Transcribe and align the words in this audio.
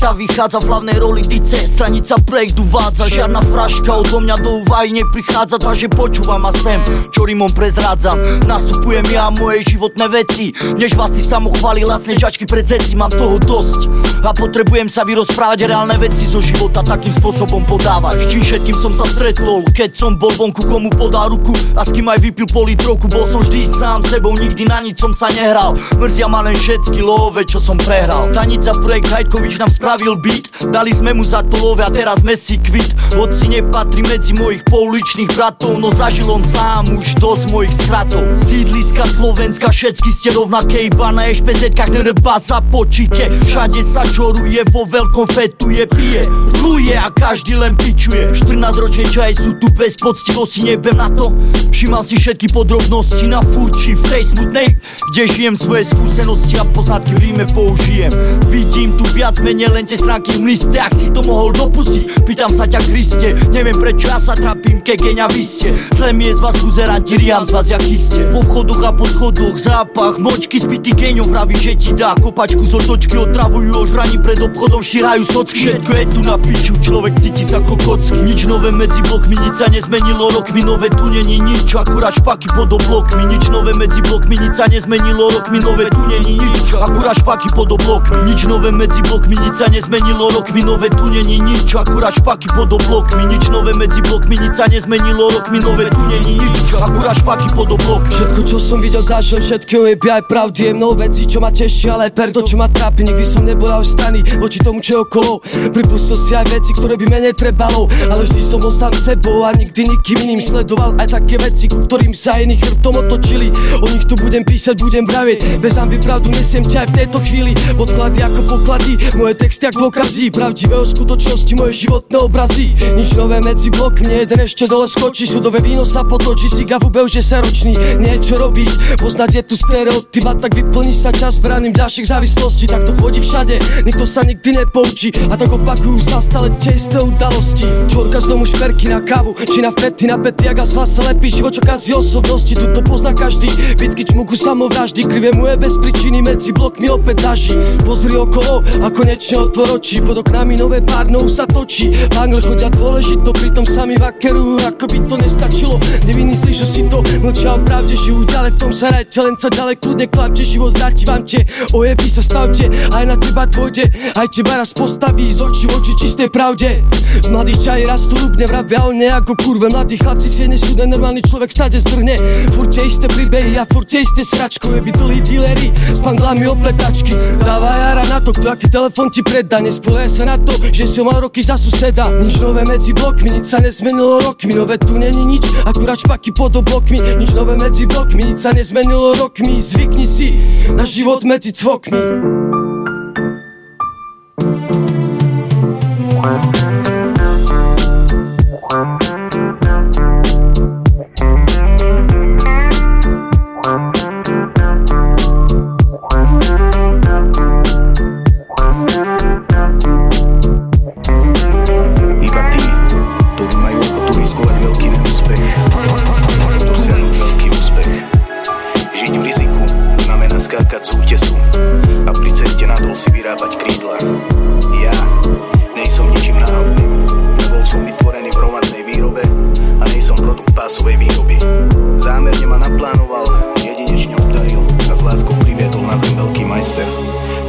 sveta 0.00 0.16
vychádza 0.16 0.58
v 0.64 0.68
hlavnej 0.72 0.96
roli 0.96 1.20
dice 1.20 1.60
Stranica 1.68 2.16
projekt 2.24 2.56
uvádza 2.56 3.04
Žiadna 3.12 3.44
fraška 3.52 4.00
odo 4.00 4.24
mňa 4.24 4.36
do 4.40 4.64
úvahy 4.64 4.96
neprichádza 4.96 5.60
Takže 5.60 5.92
počúvam 5.92 6.40
a 6.48 6.56
sem, 6.56 6.80
čo 7.12 7.28
rimom 7.28 7.52
prezrádzam 7.52 8.16
Nastupujem 8.48 9.04
ja 9.12 9.28
moje 9.28 9.60
životné 9.76 10.08
veci 10.08 10.56
Než 10.80 10.96
vás 10.96 11.12
ty 11.12 11.20
samochváli 11.20 11.84
lacné 11.84 12.16
žačky 12.16 12.48
pred 12.48 12.64
zeci 12.64 12.96
Mám 12.96 13.12
toho 13.12 13.36
dosť. 13.44 13.92
A 14.24 14.32
potrebujem 14.32 14.88
sa 14.88 15.04
vyrozprávať 15.04 15.68
reálne 15.68 16.00
veci 16.00 16.24
zo 16.24 16.40
života 16.40 16.80
Takým 16.80 17.12
spôsobom 17.12 17.68
podávať 17.68 18.24
S 18.24 18.26
čím 18.32 18.40
všetkým 18.40 18.76
som 18.80 18.96
sa 18.96 19.04
stretol 19.04 19.68
Keď 19.68 20.00
som 20.00 20.16
bol 20.16 20.32
vonku 20.32 20.64
komu 20.64 20.88
podá 20.96 21.28
ruku 21.28 21.52
A 21.76 21.84
s 21.84 21.92
kým 21.92 22.08
aj 22.08 22.24
vypil 22.24 22.48
pol 22.48 22.72
litrovku 22.72 23.04
Bol 23.12 23.28
som 23.28 23.44
vždy 23.44 23.68
sám 23.68 24.00
sebou, 24.08 24.32
nikdy 24.32 24.64
na 24.64 24.80
nič 24.80 24.96
som 24.96 25.12
sa 25.12 25.28
nehral. 25.28 25.76
Mrzia 26.00 26.24
ma 26.24 26.40
len 26.40 26.56
všetky 26.56 27.04
love, 27.04 27.36
čo 27.44 27.60
som 27.60 27.76
prehral. 27.76 28.24
Stanica 28.28 28.72
projekt 28.80 29.12
Hajtkovič 29.12 29.60
nám 29.60 29.68
spravil 29.68 29.89
beat. 29.98 30.46
Dali 30.70 30.94
sme 30.94 31.10
mu 31.16 31.24
za 31.24 31.42
to 31.42 31.58
love 31.58 31.82
a 31.82 31.90
teraz 31.90 32.22
sme 32.22 32.36
si 32.36 32.60
kvit. 32.60 33.00
Hoci 33.18 33.50
nepatrí 33.50 34.06
medzi 34.06 34.30
mojich 34.38 34.62
pouličných 34.70 35.34
bratov 35.34 35.82
No 35.82 35.90
zažil 35.90 36.30
on 36.30 36.46
sám 36.46 36.94
už 36.94 37.18
dosť 37.18 37.44
mojich 37.50 37.74
skratov 37.74 38.22
Sídliska 38.38 39.02
Slovenska, 39.02 39.66
všetky 39.74 40.10
ste 40.14 40.28
rovnaké 40.30 40.86
Iba 40.86 41.10
na 41.10 41.26
ešpezetkách 41.26 41.90
nerba 41.90 42.38
sa 42.38 42.62
počíke 42.62 43.34
Všade 43.50 43.82
sa 43.82 44.06
čoruje, 44.06 44.62
vo 44.70 44.86
veľkom 44.86 45.26
fetuje, 45.26 45.90
pije. 45.90 46.22
Pluje 46.54 46.94
a 46.94 47.10
každý 47.10 47.58
len 47.58 47.74
pičuje. 47.74 48.30
14 48.30 48.78
ročné 48.78 49.04
čaje 49.10 49.42
sú 49.42 49.58
tu 49.58 49.66
bez 49.74 49.98
poctivosti, 49.98 50.70
nebem 50.70 50.94
na 50.94 51.10
to. 51.10 51.34
Všímal 51.74 52.06
si 52.06 52.14
všetky 52.20 52.52
podrobnosti 52.52 53.26
na 53.26 53.42
furči 53.42 53.96
v 53.96 54.02
tej 54.06 54.22
smutnej 54.22 54.68
Kde 55.10 55.22
žijem 55.26 55.56
svoje 55.58 55.88
skúsenosti 55.88 56.60
a 56.60 56.64
poznatky 56.68 57.16
v 57.16 57.20
ríme 57.32 57.44
použijem. 57.50 58.12
Vidím 58.52 58.94
tu 58.94 59.02
viac 59.16 59.40
menej 59.42 59.72
len 59.72 59.79
tie 59.86 59.96
stránky 59.96 60.36
v 60.40 60.52
liste 60.52 60.76
Ak 60.76 60.92
si 60.96 61.08
to 61.12 61.22
mohol 61.24 61.54
dopustiť, 61.54 62.26
pýtam 62.26 62.50
sa 62.50 62.66
ťa 62.66 62.80
Kriste 62.84 63.28
Neviem 63.54 63.76
prečo 63.78 64.10
ja 64.10 64.18
sa 64.18 64.34
trápim, 64.34 64.82
ke 64.82 64.98
geňa 64.98 65.26
vy 65.30 65.42
ste. 65.46 65.76
Zle 65.96 66.10
mi 66.12 66.28
je 66.28 66.36
z 66.36 66.40
vás 66.42 66.56
buzeranti, 66.60 67.14
riam 67.16 67.46
z 67.46 67.52
vás 67.54 67.66
jak 67.70 67.84
iste 67.86 68.26
Po 68.34 68.42
vchodoch 68.44 68.82
a 68.84 68.90
po 68.90 69.06
schodoch 69.06 69.56
zápach 69.56 70.18
Močky 70.20 70.60
spity 70.60 70.90
geňov 70.92 71.30
vraví, 71.30 71.56
že 71.56 71.78
ti 71.78 71.92
dá 71.94 72.18
Kopačku 72.18 72.66
z 72.66 72.74
otočky. 72.74 73.14
Otravujú 73.20 73.86
ožraní 73.86 74.18
pred 74.18 74.42
obchodom 74.42 74.82
Šírajú 74.82 75.22
socky, 75.24 75.70
všetko 75.70 75.90
je 75.94 76.04
tu 76.10 76.20
na 76.26 76.36
piču 76.36 76.74
Človek 76.80 77.22
cíti 77.22 77.46
sa 77.46 77.62
kokocky. 77.62 78.18
Nič 78.26 78.50
nové 78.50 78.74
medzi 78.74 78.98
blokmi, 79.06 79.38
nič 79.38 79.62
sa 79.62 79.70
nezmenilo 79.70 80.34
rokmi. 80.34 80.58
Nové 80.66 80.90
tu 80.90 81.06
není 81.06 81.38
nič, 81.38 81.70
akurát 81.78 82.18
špaky 82.18 82.50
pod 82.50 82.66
oblokmi. 82.66 83.30
Nič 83.30 83.46
nové 83.46 83.70
medzi 83.78 84.02
blokmi, 84.02 84.34
nič 84.34 84.58
sa 84.58 84.66
nezmenilo 84.66 85.30
rokmi. 85.30 85.62
Nové 85.62 85.86
tu 85.86 86.02
není 86.10 86.34
nič, 86.34 86.74
akurát 86.74 87.14
špaky 87.14 87.46
pod 87.54 87.70
oblokmi. 87.70 88.26
Nič 88.26 88.42
nové 88.50 88.74
medzi 88.74 88.98
blokmi, 89.06 89.38
nič 89.38 89.54
sa 89.54 89.69
nezmenilo 89.70 90.30
rokmi 90.30 90.60
Nové 90.66 90.90
tu 90.90 91.06
není 91.06 91.38
nič, 91.38 91.74
akurát 91.74 92.14
špaky 92.14 92.48
pod 92.54 92.72
oblokmi 92.72 93.26
Nič 93.30 93.48
nové 93.48 93.72
medzi 93.78 94.02
blokmi, 94.02 94.34
nič 94.36 94.58
sa 94.58 94.66
nezmenilo 94.66 95.30
rokmi 95.30 95.62
Nové 95.62 95.86
tu 95.86 96.02
není 96.10 96.42
nič, 96.42 96.74
akurát 96.74 97.14
špaky 97.14 97.46
pod 97.54 97.70
oblokmi. 97.70 98.10
Všetko 98.10 98.40
čo 98.42 98.58
som 98.58 98.82
videl, 98.82 99.02
zažil, 99.02 99.38
všetkého 99.38 99.86
je 99.86 99.94
aj 99.96 100.22
pravdy 100.26 100.60
Je 100.66 100.72
mnoho 100.74 100.94
vecí, 100.98 101.22
čo 101.24 101.38
ma 101.38 101.54
teší, 101.54 101.94
ale 101.94 102.10
per 102.10 102.34
to, 102.34 102.42
čo 102.42 102.58
ma 102.58 102.66
trápi 102.66 103.06
Nikdy 103.06 103.24
som 103.24 103.46
nebol 103.46 103.70
aj 103.70 103.86
strany 103.86 104.26
voči 104.42 104.58
tomu, 104.58 104.82
čo 104.82 104.90
je 104.92 105.00
okolo. 105.06 105.32
Pripustil 105.70 106.18
si 106.18 106.32
aj 106.34 106.50
veci, 106.50 106.74
ktoré 106.74 106.98
by 106.98 107.06
mene 107.06 107.30
trebalo 107.30 107.86
Ale 108.10 108.26
vždy 108.26 108.42
som 108.42 108.58
bol 108.58 108.74
sám 108.74 108.90
sebou 108.92 109.46
a 109.46 109.54
nikdy 109.54 109.86
nikým 109.86 110.18
iným 110.26 110.42
Sledoval 110.42 110.98
aj 110.98 111.14
také 111.14 111.38
veci, 111.38 111.70
ku 111.70 111.86
ktorým 111.86 112.10
sa 112.10 112.42
iní 112.42 112.58
chrbtom 112.58 113.06
otočili. 113.06 113.54
O 113.78 113.86
nich 113.86 114.02
tu 114.10 114.18
budem 114.18 114.42
písať, 114.42 114.82
budem 114.82 115.06
vraviť 115.06 115.62
Bez 115.62 115.78
ambi 115.78 116.02
pravdu 116.02 116.34
nesiem 116.34 116.66
ťa 116.66 116.84
aj 116.84 116.88
v 116.90 116.96
tejto 117.04 117.18
chvíli. 117.22 117.52
Podklady 117.78 118.18
ako 118.26 118.40
poklady, 118.50 118.92
moje 119.14 119.34
texty 119.38 119.59
ako 119.68 119.92
dôkazy 119.92 120.32
Pravdivé 120.32 120.76
o 120.78 120.86
skutočnosti, 120.86 121.52
moje 121.58 121.84
životné 121.84 122.16
obrazy. 122.16 122.72
Nič 122.96 123.12
nové 123.18 123.44
medzi 123.44 123.68
blokmi, 123.68 124.24
jeden 124.24 124.40
ešte 124.46 124.64
dole 124.64 124.88
skočí. 124.88 125.28
Sudové 125.28 125.60
víno 125.60 125.84
sa 125.84 126.00
potočí, 126.06 126.48
ciga 126.48 126.80
v 126.80 126.88
je 127.10 127.20
sa 127.20 127.44
ročný 127.44 127.76
Niečo 128.00 128.40
robiť, 128.40 129.00
poznať 129.02 129.30
je 129.36 129.42
tu 129.44 129.54
stereotyp 129.58 130.24
A 130.24 130.32
tak 130.38 130.56
vyplní 130.56 130.94
sa 130.96 131.12
čas. 131.12 131.36
Braním 131.42 131.76
ďalších 131.76 132.08
závislostí 132.08 132.70
Tak 132.70 132.88
to 132.88 132.92
chodí 132.96 133.20
všade, 133.20 133.58
nikto 133.84 134.04
sa 134.08 134.24
nikdy 134.24 134.64
nepoučí 134.64 135.12
A 135.28 135.36
tak 135.36 135.52
opakujú 135.52 135.98
sa 136.00 136.22
stále 136.22 136.48
tie 136.62 136.78
isté 136.78 136.96
udalosti. 137.02 137.66
Čorka 137.90 138.20
z 138.22 138.26
domu 138.30 138.44
šperky 138.46 138.88
na 138.88 139.00
kávu, 139.02 139.34
či 139.34 139.60
na 139.60 139.74
fety, 139.74 140.06
na 140.06 140.16
pety, 140.16 140.48
ak 140.48 140.62
vás 140.62 140.90
sa 140.90 141.02
lepí 141.10 141.26
život, 141.26 141.50
čo 141.50 141.62
kazí 141.64 141.90
osobnosti. 141.92 142.54
Tu 142.54 142.66
to 142.70 142.80
pozná 142.86 143.10
každý, 143.12 143.50
bitky 143.76 144.06
čmuku 144.06 144.36
samovraždy. 144.36 145.02
Krivé 145.04 145.34
mu 145.34 145.50
je 145.50 145.56
bez 145.56 145.74
príčiny, 145.80 146.22
medzi 146.22 146.54
blokmi 146.54 146.86
opäť 146.92 147.26
zaží. 147.26 147.52
Pozri 147.82 148.14
okolo 148.14 148.62
a 148.84 148.88
konečne 148.92 149.49
otvor 149.50 149.82
oči 149.82 149.98
Pod 150.06 150.22
oknami 150.22 150.54
nové 150.54 150.78
párnou 150.78 151.26
sa 151.26 151.42
točí. 151.42 151.90
V 151.90 152.16
angle 152.16 152.38
chodia 152.38 152.70
dôležito, 152.70 153.34
pritom 153.34 153.66
sami 153.66 153.98
vakerujú 153.98 154.62
Ako 154.70 154.86
by 154.86 154.98
to 155.10 155.14
nestačilo, 155.18 155.76
nevinný 156.06 156.38
slyšu 156.38 156.66
si 156.66 156.86
to 156.86 157.02
Mlčia 157.18 157.58
o 157.58 157.60
pravde, 157.60 157.98
žijú 157.98 158.22
ďalej, 158.30 158.54
v 158.54 158.58
tom 158.62 158.72
sa 158.72 158.94
rajte 158.94 159.18
Len 159.18 159.34
sa 159.34 159.50
ďalej 159.50 159.76
kľudne 159.82 160.06
klapte, 160.06 160.42
život 160.46 160.70
zdáti 160.70 161.02
vám 161.04 161.26
te 161.26 161.42
Ojebí 161.74 162.06
sa 162.06 162.22
stavte, 162.22 162.70
aj 162.70 163.04
na 163.04 163.16
teba 163.18 163.44
dôjde 163.50 163.90
Aj 164.14 164.26
teba 164.30 164.62
raz 164.62 164.70
postaví 164.70 165.26
z 165.34 165.42
očí 165.42 165.66
v 165.66 165.74
oči 165.74 165.92
čistej 165.98 166.30
pravde. 166.30 166.86
Z 167.10 167.28
mladých 167.34 167.58
čají 167.66 167.82
rastú 167.90 168.14
ľubne, 168.14 168.46
vravia 168.46 168.86
o 168.86 168.94
ne 168.94 169.10
ako 169.10 169.34
kurve. 169.34 169.66
Mladí 169.66 169.98
chlapci 169.98 170.30
si 170.30 170.46
nesú, 170.46 170.78
normálny 170.78 171.26
človek 171.26 171.50
sa 171.50 171.66
zdrhne. 171.66 172.14
Furte 172.54 172.86
isté 172.86 173.10
príbehy 173.10 173.58
a 173.58 173.66
furte 173.66 173.98
isté 173.98 174.22
sračko 174.22 174.78
Je 174.78 174.80
by 174.80 174.90
dlhý 174.94 175.18
dealery 175.18 175.74
s 175.74 175.98
pandlami 175.98 176.46
opletačky. 176.46 177.12
Dáva 177.42 177.74
jara 177.74 178.04
na 178.06 178.18
to, 178.22 178.30
kto 178.30 178.46
aký 178.54 178.70
telefon 178.70 179.10
ti 179.10 179.26
predá 179.40 179.56
Nespoluje 179.64 180.08
sa 180.12 180.28
na 180.28 180.36
to, 180.36 180.52
že 180.68 180.84
si 180.84 181.00
mal 181.00 181.16
roky 181.16 181.40
za 181.40 181.56
suseda. 181.56 182.04
Nič 182.20 182.44
nové 182.44 182.60
medzi 182.68 182.92
blokmi, 182.92 183.40
nič 183.40 183.48
sa 183.48 183.56
nezmenilo 183.56 184.20
rokmi. 184.20 184.52
Nové 184.52 184.76
tu 184.76 185.00
není 185.00 185.24
nič, 185.24 185.64
akurát 185.64 185.96
špaky 185.96 186.36
pod 186.36 186.60
oblokmi. 186.60 187.00
Nič 187.16 187.32
nové 187.32 187.56
medzi 187.56 187.88
blokmi, 187.88 188.36
nič 188.36 188.44
sa 188.44 188.52
nezmenilo 188.52 189.16
rokmi. 189.16 189.56
Zvykni 189.64 190.04
si 190.04 190.36
na 190.76 190.84
život 190.84 191.24
medzi 191.24 191.56
cvokmi 191.56 191.96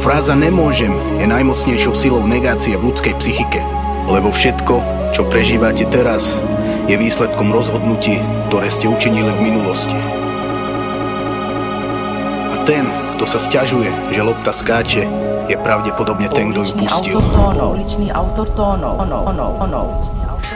Fráza 0.02 0.34
nemôžem 0.34 0.90
je 1.22 1.26
najmocnejšou 1.30 1.94
silou 1.94 2.26
negácie 2.26 2.74
v 2.74 2.90
ľudskej 2.90 3.14
psychike, 3.22 3.62
lebo 4.10 4.34
všetko, 4.34 4.74
čo 5.14 5.22
prežívate 5.30 5.86
teraz, 5.86 6.34
je 6.90 6.98
výsledkom 6.98 7.54
rozhodnutí, 7.54 8.18
ktoré 8.50 8.66
ste 8.74 8.90
učinili 8.90 9.30
v 9.30 9.52
minulosti. 9.52 9.94
A 12.50 12.56
ten, 12.66 12.90
kto 13.14 13.24
sa 13.30 13.38
stiažuje, 13.38 13.90
že 14.10 14.26
lopta 14.26 14.50
skáče, 14.50 15.06
je 15.46 15.56
pravdepodobne 15.58 16.26
ten, 16.30 16.50
kto 16.50 16.66
ju 16.66 16.72
pustil. 16.82 17.16
Autor 17.18 17.30
tónov, 17.30 17.78
tónov, 18.58 18.94
tónov, 19.06 19.50
tónov. 19.62 19.86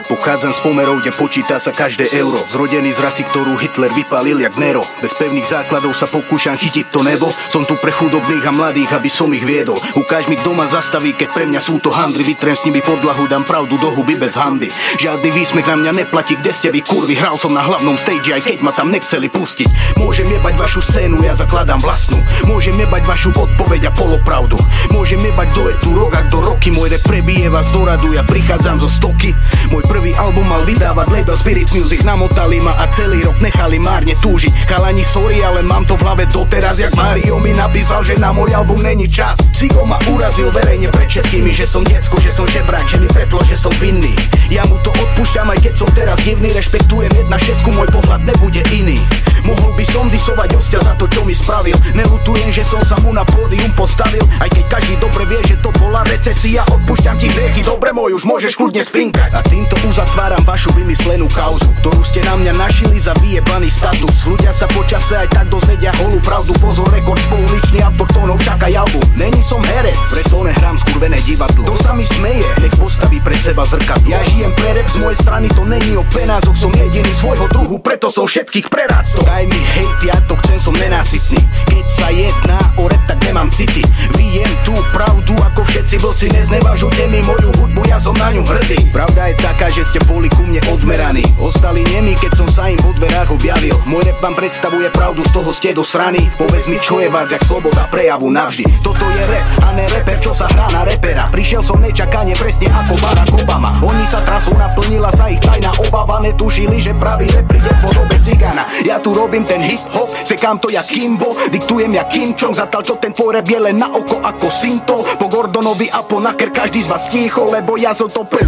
Pochádzam 0.07 0.55
z 0.55 0.59
pomerov, 0.63 1.03
kde 1.03 1.11
počíta 1.11 1.59
sa 1.59 1.75
každé 1.75 2.13
euro. 2.15 2.39
Zrodený 2.47 2.95
z 2.95 3.03
rasy, 3.03 3.23
ktorú 3.27 3.59
Hitler 3.59 3.91
vypálil 3.91 4.39
jak 4.39 4.55
Nero. 4.55 4.85
Bez 5.03 5.17
pevných 5.17 5.47
základov 5.47 5.91
sa 5.97 6.07
pokúšam 6.07 6.55
chytiť 6.55 6.93
to 6.93 7.03
nebo. 7.03 7.27
Som 7.51 7.67
tu 7.67 7.75
pre 7.75 7.91
chudobných 7.91 8.45
a 8.47 8.51
mladých, 8.55 8.95
aby 8.95 9.09
som 9.11 9.31
ich 9.35 9.43
viedol. 9.43 9.75
Ukáž 9.97 10.31
mi 10.31 10.39
doma 10.39 10.67
zastaví, 10.69 11.11
keď 11.17 11.29
pre 11.33 11.45
mňa 11.49 11.61
sú 11.63 11.79
to 11.81 11.91
handry. 11.91 12.23
Vytrem 12.23 12.55
s 12.55 12.63
nimi 12.67 12.79
podlahu, 12.79 13.27
dám 13.27 13.43
pravdu 13.43 13.75
do 13.75 13.91
huby 13.91 14.15
bez 14.15 14.39
hamby 14.39 14.71
Žiadny 14.99 15.29
výsmech 15.31 15.67
na 15.67 15.75
mňa 15.75 15.91
neplatí, 16.05 16.39
kde 16.39 16.51
ste 16.55 16.69
vy 16.71 16.83
kurvy? 16.83 17.15
Hral 17.19 17.35
som 17.35 17.51
na 17.51 17.63
hlavnom 17.63 17.99
stage, 17.99 18.31
aj 18.31 18.47
keď 18.47 18.59
ma 18.63 18.71
tam 18.71 18.91
nechceli 18.91 19.27
pustiť. 19.27 19.99
Môžem 19.99 20.27
jebať 20.27 20.55
vašu 20.55 20.81
scénu, 20.83 21.19
ja 21.23 21.33
zakladám 21.35 21.79
vlastnú. 21.79 22.19
Môžem 22.45 22.75
jebať 22.75 23.03
vašu 23.07 23.31
odpoveď 23.31 23.89
a 23.89 23.91
polopravdu. 23.95 24.59
Môžem 24.91 25.19
jebať 25.23 25.49
do 25.55 25.63
etu 25.71 25.89
rok, 25.95 26.15
ak 26.15 26.27
do 26.31 26.39
roky 26.43 26.69
Môj 26.75 26.93
rep 26.93 27.03
prebije 27.07 27.47
vás 27.47 27.71
do 27.71 27.87
radu, 27.87 28.11
ja 28.13 28.21
prichádzam 28.27 28.77
zo 28.77 28.91
stoky. 28.91 29.31
Môj 29.71 29.86
prvý 29.87 30.11
album 30.19 30.43
mal 30.45 30.67
vydávať 30.67 31.07
label 31.09 31.37
Spirit 31.39 31.71
Music. 31.71 32.03
Namotali 32.03 32.59
ma 32.59 32.75
a 32.75 32.85
celý 32.91 33.23
rok 33.23 33.39
nechali 33.39 33.79
márne 33.79 34.13
túžiť. 34.19 34.67
Chalani 34.67 35.01
sorry, 35.01 35.41
ale 35.41 35.63
mám 35.63 35.87
to 35.87 35.95
v 35.95 36.03
hlave 36.03 36.23
doteraz 36.29 36.77
Jak 36.77 36.93
Mario 36.93 37.39
mi 37.39 37.55
napísal, 37.55 38.03
že 38.03 38.19
na 38.19 38.35
môj 38.35 38.53
album 38.53 38.83
není 38.83 39.07
čas. 39.07 39.39
Cigo 39.55 39.87
ma 39.87 39.97
urazil 40.11 40.51
verejne 40.51 40.91
pred 40.91 41.07
všetkými 41.07 41.49
Že 41.55 41.65
som 41.65 41.83
decko, 41.87 42.19
že 42.19 42.29
som 42.29 42.45
žebrak, 42.45 42.85
že 42.85 42.99
mi 42.99 43.07
preplo, 43.07 43.39
že 43.47 43.55
som 43.55 43.71
vinný. 43.79 44.11
Ja 44.51 44.67
mu 44.67 44.75
to 44.83 44.91
odpúšťam 44.91 45.49
aj 45.49 45.59
keď 45.63 45.73
som 45.73 45.89
teraz 45.95 46.19
divný. 46.21 46.51
Rešpektujem 46.51 47.11
jedna 47.15 47.39
šesku, 47.39 47.71
môj 47.73 47.87
pohľad 47.89 48.27
nebude 48.27 48.61
iný 48.75 48.99
Mohol 49.47 49.79
by 49.79 49.85
som 49.87 50.11
disovať 50.11 50.59
osťa 50.59 50.79
za 50.83 50.93
to, 50.99 51.07
čo 51.07 51.23
mi 51.23 51.31
spravil. 51.31 51.71
Nelutujem, 51.95 52.51
že 52.51 52.67
som 52.67 52.83
sa 52.83 52.99
mu 52.99 53.15
na 53.15 53.23
pódium 53.23 53.71
postavil. 53.79 54.19
Aj 54.43 54.51
keď 54.51 54.65
každý 54.67 54.99
dobre 54.99 55.23
vie, 55.23 55.39
že 55.47 55.55
to 55.63 55.71
bola 55.79 56.03
recesia 56.03 56.67
Odpúšťam 56.67 57.15
ti 57.15 57.31
hriechy, 57.31 57.63
dobre 57.63 57.95
môj, 57.95 58.19
už 58.19 58.27
môžeš 58.27 58.59
kľudne 58.59 58.83
spinkať. 58.83 59.31
A 59.31 59.39
týmto 59.47 59.79
uzatváram 59.87 60.43
vašu 60.43 60.75
vymyslenú 60.75 61.31
kauzu 61.31 61.71
Ktorú 61.79 62.03
ste 62.03 62.19
na 62.27 62.35
mňa 62.35 62.59
našili 62.59 62.99
za 62.99 63.15
vyjebaný 63.23 63.71
status. 63.71 64.27
Ľudia 64.27 64.51
sa 64.51 64.67
počase 64.67 65.15
aj 65.15 65.31
tak 65.31 65.47
dozvedia 65.47 65.95
holú 66.03 66.19
pravdu. 66.19 66.51
Pozor, 66.59 66.91
rekord 66.91 67.23
spoluličný 67.23 67.79
autor 67.87 68.11
tónov, 68.11 68.43
čakaj 68.43 68.75
albu. 68.75 68.99
Není 69.15 69.39
som 69.39 69.63
herec, 69.63 69.95
preto 70.11 70.43
nehrám 70.43 70.75
skurvené 70.75 71.23
divadlo. 71.23 71.63
Kto 71.63 71.75
sa 71.79 71.95
mi 71.95 72.03
smeje, 72.03 72.43
nech 72.59 72.75
postaví 72.75 73.23
pred 73.23 73.39
seba 73.39 73.63
zrkadlo. 73.63 74.11
Ja 74.11 74.19
žijem 74.27 74.51
pre 74.59 74.75
rap, 74.75 74.91
z 74.91 74.99
mojej 74.99 75.17
strany 75.23 75.47
to 75.55 75.63
není 75.63 75.95
o 75.95 76.03
penázoch 76.11 76.59
Som 76.59 76.75
jediný 76.75 77.15
svojho 77.15 77.47
druhu, 77.47 77.79
preto 77.79 78.11
som 78.11 78.27
všetkých 78.27 78.67
prerastol 78.67 79.23
Daj 79.37 79.53
mi 79.53 79.61
hejt, 79.61 80.01
ja 80.01 80.17
to 80.25 80.33
chcem, 80.41 80.57
som 80.57 80.73
nenásytný 80.73 81.37
Keď 81.69 81.85
sa 81.93 82.09
jedná 82.09 82.57
o 82.81 82.89
rap, 82.89 83.05
tak 83.05 83.21
nemám 83.21 83.53
city. 83.53 83.85
Viem 84.17 84.49
tú 84.65 84.73
pravdu, 84.89 85.37
ako 85.37 85.61
všetci 85.61 86.01
vlci. 86.01 86.25
Neznevažujte 86.33 87.05
mi 87.05 87.21
moju 87.21 87.53
hudbu, 87.61 87.85
ja 87.85 88.01
som 88.01 88.17
na 88.17 88.33
ňu 88.33 88.41
hrdý. 88.41 88.89
Pravda 88.89 89.29
je 89.29 89.35
taká, 89.37 89.69
že 89.69 89.85
ste 89.85 90.01
boli 90.09 90.25
ku 90.33 90.41
mne 90.41 90.57
odmeraní. 90.73 91.21
Ostali 91.37 91.85
nemi, 91.93 92.17
keď 92.17 92.33
som 92.33 92.49
sa 92.49 92.65
im 92.73 92.81
po 92.81 92.97
dverách 92.97 93.29
objavil. 93.29 93.77
Môj 93.85 94.09
rap 94.09 94.25
vám 94.25 94.35
predstavuje 94.41 94.89
pravdu, 94.89 95.21
z 95.21 95.31
toho 95.31 95.51
ste 95.53 95.69
do 95.69 95.85
srany. 95.85 96.33
Povedz 96.41 96.65
mi, 96.65 96.81
čo 96.81 96.97
je 96.97 97.07
vás, 97.07 97.29
jak 97.29 97.45
sloboda 97.45 97.85
prejavu 97.93 98.33
navždy. 98.33 98.65
Toto 98.81 99.05
je 99.05 99.21
rap, 99.21 99.45
a 99.63 99.69
ne 99.77 99.85
reper, 99.85 100.17
čo 100.17 100.33
sa 100.33 100.49
hrá 100.49 100.65
na 100.73 100.81
repera. 100.81 101.29
Prišiel 101.29 101.61
som 101.61 101.77
nečakane 101.77 102.33
presne 102.33 102.73
ako 102.73 102.97
Barack 102.97 103.31
Obama. 103.37 103.77
Oni 103.85 104.03
sa 104.09 104.25
trasou 104.25 104.57
naplnila 104.57 105.13
sa 105.13 105.29
ich 105.29 105.39
tajná 105.45 105.71
obava. 105.77 106.17
Netušili, 106.25 106.81
že 106.81 106.97
pravý 106.97 107.29
rap 107.29 107.45
príde 107.45 107.69
v 107.69 107.79
podobe 107.85 108.17
cigana. 108.17 108.65
Ja 108.81 108.97
tu 108.97 109.15
robím 109.27 109.43
ten 109.43 109.61
hip 109.61 109.83
hop, 109.91 110.07
sekám 110.23 110.55
to 110.59 110.71
jak 110.71 110.87
Kimbo 110.87 111.35
Diktujem 111.51 111.91
jak 111.93 112.07
Kim 112.07 112.31
Chong, 112.39 112.55
zatal 112.55 112.79
čo 112.79 112.95
ten 112.95 113.11
je 113.43 113.59
len 113.59 113.75
na 113.75 113.91
oko 113.91 114.23
ako 114.23 114.47
Sinto 114.47 115.03
Po 115.19 115.27
Gordonovi 115.27 115.91
a 115.91 115.99
po 116.07 116.23
naker 116.23 116.47
každý 116.47 116.79
z 116.83 116.87
vás 116.87 117.11
ticho 117.11 117.51
Lebo 117.51 117.75
ja 117.75 117.91
som 117.91 118.07
to 118.07 118.23
pre... 118.23 118.39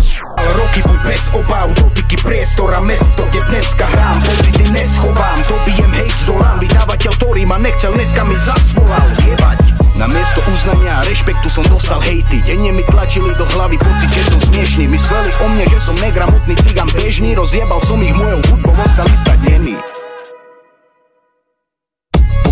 Roky 0.56 0.80
buď 0.80 1.00
bez 1.04 1.24
obav, 1.36 1.68
dotyky 1.76 2.16
priestor 2.24 2.72
a 2.72 2.80
mesto 2.80 3.28
Kde 3.28 3.44
dneska 3.52 3.92
hrám, 3.92 4.24
počity 4.24 4.72
neschovám 4.72 5.44
Dobijem 5.52 5.92
hejt, 6.00 6.16
zolám, 6.24 6.58
vydávateľ, 6.64 7.12
ktorý 7.20 7.44
ma 7.44 7.60
nechcel 7.60 7.92
Dneska 7.92 8.24
mi 8.24 8.36
zasvolal, 8.40 9.08
jebať. 9.20 9.60
Na 10.00 10.08
miesto 10.08 10.40
uznania 10.48 11.04
a 11.04 11.04
rešpektu 11.04 11.52
som 11.52 11.68
dostal 11.68 12.00
hejty 12.00 12.40
Denne 12.48 12.72
mi 12.72 12.88
tlačili 12.88 13.36
do 13.36 13.44
hlavy 13.44 13.76
pocit, 13.76 14.08
že 14.16 14.32
som 14.32 14.40
smiešný. 14.40 14.88
Mysleli 14.88 15.28
o 15.44 15.46
mne, 15.52 15.68
že 15.68 15.80
som 15.84 15.96
negramotný 16.00 16.56
cigán 16.64 16.88
bežný 16.96 17.36
Rozjebal 17.36 17.84
som 17.84 18.00
ich 18.00 18.16
mojou 18.16 18.40
hudbou, 18.48 18.72
ostali 18.80 19.12
stať 19.20 19.44
nemi 19.44 19.89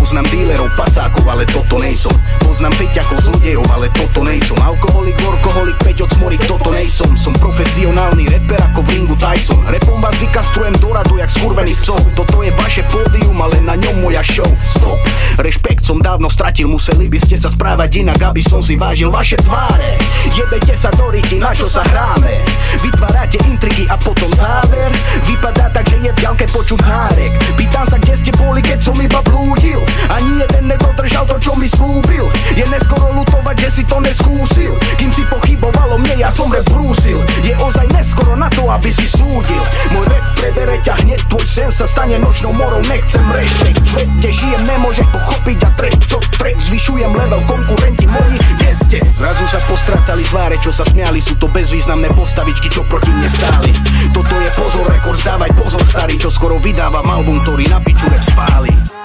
Poznám 0.08 0.32
dílerov, 0.32 0.72
pasákov, 0.72 1.28
ale 1.28 1.44
toto 1.44 1.76
nejsom 1.76 2.16
Poznám 2.40 2.72
feťakov, 2.80 3.28
zlodejov, 3.28 3.68
ale 3.68 3.92
toto 3.92 4.24
nejsom 4.24 4.56
Alkoholik, 4.56 5.12
workoholik, 5.20 5.76
od 5.84 6.08
smorik, 6.16 6.40
toto 6.48 6.72
nejsom 6.72 7.12
Som 7.12 7.36
profesionálny 7.36 8.24
reper 8.24 8.56
ako 8.72 8.88
v 8.88 8.96
ringu 8.96 9.12
Tyson. 9.20 9.60
Repom 9.68 10.00
vás 10.00 10.16
vykastrujem 10.16 10.72
do 10.80 10.96
radu, 10.96 11.20
jak 11.20 11.28
skurvený 11.28 11.76
psov. 11.84 12.00
Toto 12.16 12.40
je 12.40 12.48
vaše 12.56 12.88
pódium, 12.88 13.36
ale 13.36 13.60
na 13.60 13.76
ňom 13.76 14.00
moja 14.00 14.24
show. 14.24 14.48
Stop, 14.64 14.96
rešpekt 15.44 15.84
som 15.84 16.00
dávno 16.00 16.32
stratil 16.32 16.72
Museli 16.72 17.12
by 17.12 17.20
ste 17.20 17.36
sa 17.36 17.52
správať 17.52 18.00
inak, 18.00 18.32
aby 18.32 18.40
som 18.40 18.64
si 18.64 18.80
vážil 18.80 19.12
vaše 19.12 19.36
tváre. 19.44 20.00
Jebete 20.32 20.72
sa 20.72 20.88
do 20.96 21.12
ryti, 21.12 21.36
na 21.36 21.52
čo 21.52 21.68
sa 21.68 21.84
hráme? 21.84 22.32
Vytvárate 22.80 23.44
intrigy 23.44 23.84
a 23.92 24.00
potom 24.00 24.32
záver. 24.32 24.88
Vypadá 25.28 25.68
tak, 25.68 25.84
že 25.84 26.00
je 26.00 26.10
v 26.16 26.18
ďalke 26.24 26.48
počuť 26.48 26.80
nárek 26.80 27.32
Pýtam 27.58 27.84
sa, 27.90 27.98
kde 27.98 28.14
ste 28.14 28.32
boli, 28.38 28.62
keď 28.62 28.78
som 28.80 28.96
iba 29.02 29.18
blúdil 29.26 29.82
ani 30.06 30.40
jeden 30.46 30.64
nedodržal 30.70 31.26
to, 31.26 31.36
čo 31.42 31.52
mi 31.58 31.66
slúbil. 31.66 32.30
Je 32.54 32.64
neskoro 32.70 33.10
lutovať, 33.18 33.56
že 33.66 33.70
si 33.70 33.82
to 33.84 33.98
neskúsil. 33.98 34.78
Kým 34.96 35.10
si 35.10 35.26
pochybovalo 35.26 35.98
mne, 35.98 36.22
ja 36.22 36.30
som 36.30 36.46
rap 36.48 36.64
brúsil. 36.70 37.18
Je 37.42 37.54
ozaj 37.58 37.86
neskoro 37.90 38.38
na 38.38 38.46
to, 38.54 38.70
aby 38.70 38.90
si 38.94 39.10
súdil. 39.10 39.62
Môj 39.90 40.06
rap 40.06 40.24
prebere 40.38 40.78
ťa 40.86 40.94
hneď, 41.02 41.20
tvoj 41.28 41.46
sen 41.46 41.70
sa 41.74 41.84
stane 41.84 42.16
nočnou 42.22 42.54
morou. 42.54 42.80
Nechcem 42.86 43.24
rešpekt, 43.34 43.82
v 43.82 43.88
svete 43.88 44.30
žijem, 44.30 44.62
nemôžeš 44.64 45.08
pochopiť 45.10 45.58
a 45.66 45.70
trek 45.74 45.96
čo 46.06 46.18
trek 46.38 46.56
Zvyšujem 46.58 47.12
level, 47.14 47.42
konkurenti 47.48 48.06
moji, 48.06 48.38
kde 48.38 48.70
ste? 48.74 48.98
Zrazu 49.02 49.44
sa 49.48 49.60
postracali 49.66 50.22
tváre, 50.26 50.56
čo 50.60 50.70
sa 50.70 50.84
smiali. 50.84 51.18
Sú 51.18 51.38
to 51.40 51.48
bezvýznamné 51.48 52.12
postavičky, 52.14 52.68
čo 52.70 52.84
proti 52.86 53.10
mne 53.10 53.28
stáli. 53.30 53.72
Toto 54.12 54.34
je 54.36 54.50
pozor, 54.54 54.84
rekord, 54.86 55.18
zdávaj 55.18 55.52
pozor 55.56 55.82
starý 55.84 56.20
Čo 56.20 56.28
skoro 56.28 56.60
vydáva 56.60 57.00
album, 57.00 57.40
ktorý 57.42 57.66
na 57.72 57.80
piču 57.80 58.06
rap 58.12 58.22
spáli 58.22 58.97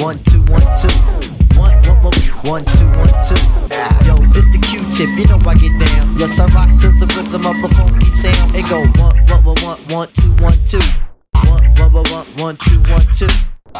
One, 0.00 0.18
two, 0.24 0.40
one, 0.44 0.62
two. 0.80 0.88
One, 1.60 1.76
one, 1.84 2.00
one, 2.00 2.14
one, 2.48 2.64
two, 2.64 2.86
one, 2.96 3.12
two. 3.20 3.36
Yo, 4.08 4.16
it's 4.32 4.48
the 4.48 4.58
Q-tip, 4.64 5.10
you 5.12 5.26
know 5.28 5.36
I 5.46 5.54
get 5.54 5.78
down. 5.78 6.16
Yes, 6.16 6.40
I 6.40 6.46
rock 6.56 6.70
to 6.80 6.88
the 6.88 7.04
rhythm 7.14 7.44
of 7.44 7.62
a 7.62 7.74
funky 7.74 8.06
sound. 8.06 8.56
It 8.56 8.64
go 8.70 8.80
one, 8.96 9.16
one, 9.28 9.44
one, 9.44 9.60
one, 9.60 9.78
one, 9.92 10.08
two, 10.16 10.32
one, 10.42 10.56
two. 10.66 10.80
One, 11.44 11.64
one, 11.76 11.92
one, 11.92 12.08
one, 12.08 12.26
one, 12.38 12.56
two, 12.56 12.80
one, 12.88 13.04
two. 13.14 13.28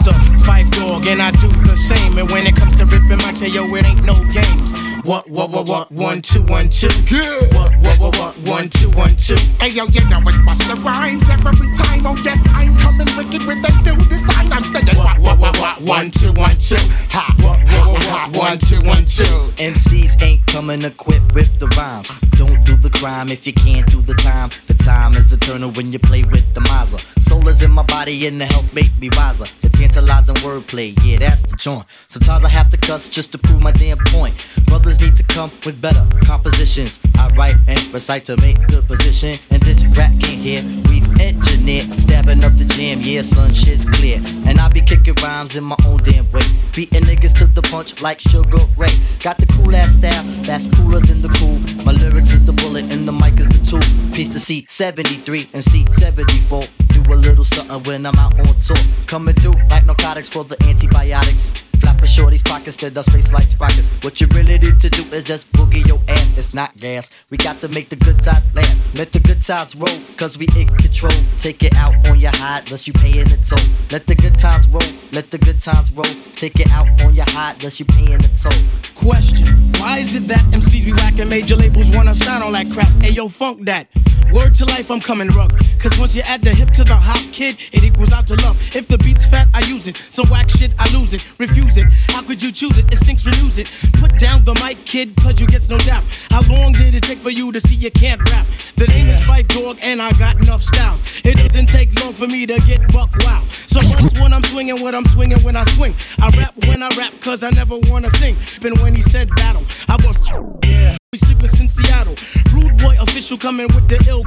The 0.05 0.13
Phife 0.45 0.71
Dawg, 0.73 1.07
and 1.09 1.23
I 1.23 1.31
do 1.31 1.49
the 1.49 1.77
same. 1.77 2.19
And 2.19 2.31
when 2.31 2.47
it 2.47 2.55
comes 2.55 2.77
to 2.77 2.85
ripping 2.85 3.17
my 3.25 3.33
yo, 3.49 3.65
it 3.75 3.87
ain't 3.87 4.05
no 4.05 4.15
games. 4.31 4.90
What, 5.05 5.31
what, 5.31 5.51
what, 5.51 5.67
what, 5.67 5.91
one, 5.91 6.21
two, 6.21 6.43
one, 6.43 6.69
two. 6.69 6.89
Yeah. 7.11 7.41
What, 7.57 7.73
what, 7.79 8.01
what, 8.01 8.19
what, 8.19 8.37
one, 8.49 8.69
two, 8.69 8.91
one, 8.91 9.17
two. 9.17 9.37
Hey, 9.59 9.71
yo, 9.71 9.85
you 9.87 10.07
know 10.11 10.21
it's 10.27 10.37
Busta 10.39 10.77
Rhymes 10.85 11.29
every 11.31 11.75
time. 11.75 12.07
Oh, 12.07 12.15
yes, 12.23 12.39
I'm 12.53 12.77
coming 12.77 13.07
wicked 13.17 13.47
with 13.47 13.65
a 13.65 13.83
new 13.83 13.97
design. 13.97 14.53
I'm 14.53 14.63
saying 14.65 14.87
what, 14.97 15.19
what, 15.21 15.39
what, 15.39 15.59
what, 15.59 15.81
one, 15.83 16.11
two, 16.11 16.33
one, 16.33 16.57
two. 16.59 16.77
Ha, 17.11 17.35
what, 17.41 17.59
what, 17.73 17.89
what, 17.89 18.37
what, 18.37 18.37
one, 18.37 18.59
two, 18.59 18.83
one, 18.83 19.05
two. 19.07 19.25
MCs 19.57 20.23
ain't 20.23 20.45
coming 20.47 20.83
equipped 20.83 21.35
with 21.35 21.59
the 21.59 21.67
rhyme. 21.79 22.05
Don't 22.51 22.67
do 22.67 22.75
the 22.75 22.91
crime 22.91 23.29
if 23.29 23.47
you 23.47 23.53
can't 23.53 23.87
do 23.87 24.03
the 24.03 24.15
time. 24.15 24.49
The 24.67 24.75
time 24.75 25.13
is 25.13 25.33
eternal 25.33 25.71
when 25.71 25.93
you 25.93 26.01
play 26.01 26.25
with 26.25 26.53
the 26.53 26.61
Mazda. 26.63 26.99
Soul 27.23 27.47
is 27.47 27.63
in 27.63 27.71
my 27.71 27.85
body 27.85 28.27
and 28.27 28.41
the 28.41 28.47
health 28.47 28.75
make 28.75 28.91
me 28.99 29.09
wiser. 29.17 29.45
The 29.63 29.69
tantalizing 29.69 30.35
wordplay, 30.37 30.99
yeah, 31.05 31.19
that's 31.21 31.43
the 31.43 31.57
joint. 31.57 31.87
Sometimes 32.09 32.43
I 32.43 32.49
have 32.49 32.69
to 32.71 32.77
cuss 32.77 33.09
just 33.09 33.31
to 33.33 33.39
prove 33.39 33.63
my 33.63 33.71
damn 33.71 33.99
point. 34.09 34.49
Brothers 34.67 35.01
need 35.01 35.15
to 35.17 35.23
come 35.23 35.53
with 35.65 35.81
better 35.81 36.05
compositions. 36.25 36.99
I 37.19 37.29
write 37.37 37.55
and 37.69 37.79
recite 37.95 38.25
to 38.25 38.37
make 38.39 38.57
good 38.67 38.85
position. 38.89 39.35
And 39.51 39.63
this 39.63 39.85
rap 39.97 40.11
can't 40.19 40.43
hear. 40.43 40.61
We've 40.89 41.09
engineered, 41.21 41.85
stabbing 41.99 42.43
up 42.45 42.57
the 42.57 42.65
jam. 42.65 43.01
Yeah, 43.03 43.23
son, 43.23 43.53
shit's 43.53 43.85
clear. 43.85 44.21
And 44.47 44.59
I 44.59 44.69
be 44.69 44.81
kicking 44.81 45.15
rhymes 45.23 45.57
in 45.57 45.65
my 45.65 45.77
own 45.87 45.99
damn 46.03 46.31
way. 46.33 46.43
Beating 46.75 47.03
niggas 47.03 47.35
to 47.39 47.47
the 47.47 47.63
punch 47.63 48.03
like 48.03 48.21
Sugar 48.21 48.65
Ray. 48.77 48.95
Got 49.23 49.39
the 49.39 49.47
cool 49.47 49.75
ass 49.75 49.95
style, 49.95 50.25
that's 50.43 50.67
cooler 50.77 51.01
than 51.01 51.23
the 51.23 51.29
cool. 51.39 51.59
My 51.85 51.93
lyrics 51.93 52.33
is 52.33 52.45
the 52.45 52.53
bullet 52.53 52.93
and 52.95 53.07
the 53.07 53.13
mic 53.13 53.39
is 53.39 53.49
the 53.49 53.61
tool. 53.67 54.15
Piece 54.15 54.31
to 54.31 54.39
C73 54.39 55.55
and 55.55 55.63
C74. 55.63 56.63
Do 56.89 57.13
a 57.13 57.17
little 57.17 57.45
something 57.45 57.83
when 57.85 58.07
I'm 58.07 58.17
out 58.17 58.39
on 58.39 58.47
tour. 58.61 58.77
Coming 59.07 59.35
through 59.35 59.57
like 59.71 59.87
narcotics 59.87 60.29
for 60.29 60.45
the 60.45 60.57
antibiotics. 60.65 61.51
Flap 61.81 61.90
a 62.03 62.07
shorty's 62.07 62.43
pockets 62.43 62.77
to 62.77 62.91
the 62.91 63.03
space 63.03 63.33
like 63.33 63.45
sprockets. 63.45 63.89
What 64.03 64.21
you 64.21 64.27
really 64.29 64.59
need 64.59 64.81
to 64.81 64.89
do 64.89 65.03
is 65.15 65.25
just 65.25 65.51
boogie 65.53 65.87
your 65.87 66.01
ass. 66.09 66.37
It's 66.39 66.55
not 66.55 66.77
gas. 66.77 67.11
We 67.31 67.37
got 67.37 67.61
to 67.61 67.69
make 67.69 67.89
the 67.89 67.97
good 67.97 68.23
times 68.23 68.53
last. 68.55 68.81
Let 68.97 69.13
the 69.13 69.21
good 69.21 69.43
times 69.43 69.75
roll, 69.77 69.99
cause 70.17 70.39
we 70.39 70.47
in 70.57 70.69
control. 70.77 71.13
Take 71.39 71.63
it 71.63 71.77
out 71.77 71.95
on 72.09 72.19
your 72.19 72.33
hide, 72.37 72.65
unless 72.67 72.87
you 72.87 72.93
paying 72.95 73.25
the 73.25 73.39
toll. 73.47 73.65
Let 73.91 74.07
the 74.07 74.15
good 74.15 74.39
times 74.39 74.67
roll, 74.69 74.83
let 75.13 75.31
the 75.31 75.39
good 75.39 75.61
times 75.61 75.93
roll. 75.93 76.13
Take 76.35 76.59
it 76.61 76.71
out 76.73 76.89
on 77.05 77.15
your 77.15 77.27
hide, 77.29 77.57
unless 77.57 77.79
you 77.79 77.87
paying 77.87 78.19
the 78.19 78.31
toll. 78.41 78.53
Question 78.95 79.47
Why 79.81 79.99
is 79.99 80.15
it 80.15 80.27
that 80.29 80.41
MCs 80.53 80.85
be 80.85 80.93
whacking 80.93 81.29
major 81.29 81.57
labels 81.57 81.91
wanna 81.95 82.15
sign 82.15 82.43
all 82.43 82.53
that 82.53 82.71
crap? 82.73 82.89
Hey 83.03 83.11
yo, 83.11 83.29
funk 83.29 83.65
that. 83.67 83.89
Word 84.33 84.55
to 84.57 84.65
life, 84.67 84.91
I'm 84.91 85.01
coming 85.01 85.29
rug. 85.29 85.59
Cause 85.81 85.99
once 85.99 86.15
you 86.15 86.23
add 86.23 86.43
the 86.43 86.51
hip 86.51 86.71
to 86.71 86.85
the 86.85 86.95
hop 86.95 87.21
kid, 87.33 87.57
it 87.73 87.83
equals 87.83 88.13
out 88.13 88.27
to 88.29 88.35
love. 88.47 88.57
If 88.77 88.87
the 88.87 88.99
beat's 88.99 89.27
fat, 89.27 89.49
I 89.53 89.61
use 89.67 89.89
it. 89.89 89.97
Some 90.11 90.29
whack 90.31 90.51
shit, 90.51 90.73
I 90.79 90.87
lose 90.97 91.15
it. 91.15 91.27
Refuse 91.39 91.77
it. 91.79 91.87
How 92.09 92.23
could 92.23 92.43
you 92.43 92.53
choose 92.53 92.77
it? 92.79 92.85
Instincts 92.91 93.27
renews 93.27 93.59
it. 93.59 93.75
Put 93.95 94.19
down 94.19 94.45
the 94.45 94.55
mic, 94.63 94.85
kid, 94.85 95.15
cause 95.17 95.41
you 95.41 95.47
gets 95.47 95.69
no 95.69 95.79
doubt. 95.79 96.05
How 96.31 96.43
long 96.53 96.73
did 96.73 96.95
it 96.95 97.03
take 97.03 97.19
for 97.19 97.31
you 97.31 97.53
to 97.53 97.61
see 97.61 97.75
you 97.75 97.91
can't 97.91 98.21
rap? 98.31 98.47
The 98.77 98.87
name 98.89 99.09
is 99.09 99.21
Phife 99.21 99.49
Dawg, 99.49 99.79
and 99.83 100.01
I 100.01 100.13
got 100.13 100.41
enough 100.41 100.63
styles. 100.63 101.03
It 101.25 101.37
doesn't 101.37 101.67
take 101.67 101.99
long 102.01 102.13
for 102.13 102.27
me 102.27 102.47
to 102.47 102.59
get 102.61 102.81
buck 102.93 103.11
wild. 103.25 103.51
So 103.51 103.81
what's 103.81 104.19
when 104.21 104.33
I'm 104.33 104.45
swinging, 104.45 104.81
what 104.83 104.95
I'm 104.95 105.07
swinging 105.07 105.41
when 105.41 105.57
I 105.57 105.65
swing. 105.77 105.95
I 106.19 106.31
rap 106.37 106.55
when 106.67 106.83
I 106.83 106.89
rap, 106.97 107.13
cause 107.21 107.43
I 107.43 107.51
never 107.51 107.77
wanna 107.85 108.11
sing. 108.11 108.37
Been 108.61 108.77
when 108.81 108.95
he 108.95 109.03
said 109.03 109.29
battle, 109.37 109.65
I 109.89 109.97
was. 110.05 110.17
Yeah. 110.65 111.00
We 111.13 111.19
sleepless 111.19 111.59
in 111.59 111.69
Seattle. 111.69 112.15
Rude 112.55 112.79
boy 112.79 112.95
official 113.01 113.37
coming 113.37 113.67
with 113.75 113.89
the 113.89 113.99
ill. 114.09 114.23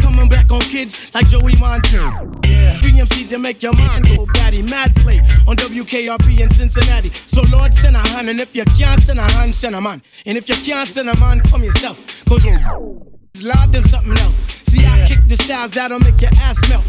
Coming 0.00 0.30
back 0.30 0.50
on 0.50 0.60
kids 0.60 1.10
like 1.12 1.28
Joey 1.28 1.54
Montana. 1.60 2.24
Yeah. 2.46 2.72
BMCs 2.80 3.28
that 3.28 3.38
make 3.38 3.62
your 3.62 3.74
mind 3.76 4.08
go 4.08 4.24
batty. 4.32 4.62
Mad 4.62 4.96
play 4.96 5.18
on 5.46 5.56
WKRP 5.56 6.40
in 6.40 6.48
Cincinnati. 6.48 7.10
So 7.12 7.42
Lord 7.52 7.74
send 7.74 7.96
a 7.96 7.98
hand, 7.98 8.30
and 8.30 8.40
if 8.40 8.56
you 8.56 8.64
can't 8.64 9.02
send 9.02 9.18
a 9.18 9.30
hand, 9.30 9.54
send 9.54 9.74
a 9.74 9.80
man. 9.82 10.00
And 10.24 10.38
if 10.38 10.48
you 10.48 10.54
can't 10.54 10.88
send 10.88 11.10
a 11.10 11.20
man, 11.20 11.40
come 11.40 11.62
yourself. 11.62 12.24
Cause 12.24 12.46
it's 12.46 13.42
loud 13.42 13.70
than 13.72 13.86
something 13.86 14.16
else. 14.24 14.42
See, 14.64 14.86
I 14.86 15.06
kick 15.06 15.18
the 15.28 15.36
styles 15.36 15.72
that'll 15.72 16.00
make 16.00 16.18
your 16.18 16.30
ass 16.40 16.56
melt. 16.70 16.84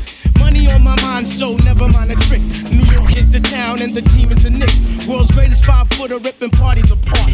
Money 0.68 0.80
on 0.80 0.84
my 0.84 1.02
mind, 1.02 1.28
so 1.28 1.56
never 1.58 1.88
mind 1.88 2.12
a 2.12 2.16
trick. 2.16 2.42
New 2.72 2.84
York 2.94 3.16
is 3.18 3.30
the 3.30 3.40
town 3.40 3.82
and 3.82 3.96
the 3.96 4.02
team 4.02 4.32
is 4.32 4.44
the 4.44 4.50
Knicks. 4.50 5.08
World's 5.08 5.32
greatest 5.32 5.64
five 5.66 5.88
footer 5.90 6.18
ripping 6.18 6.52
parties 6.52 6.92
apart. 6.92 7.30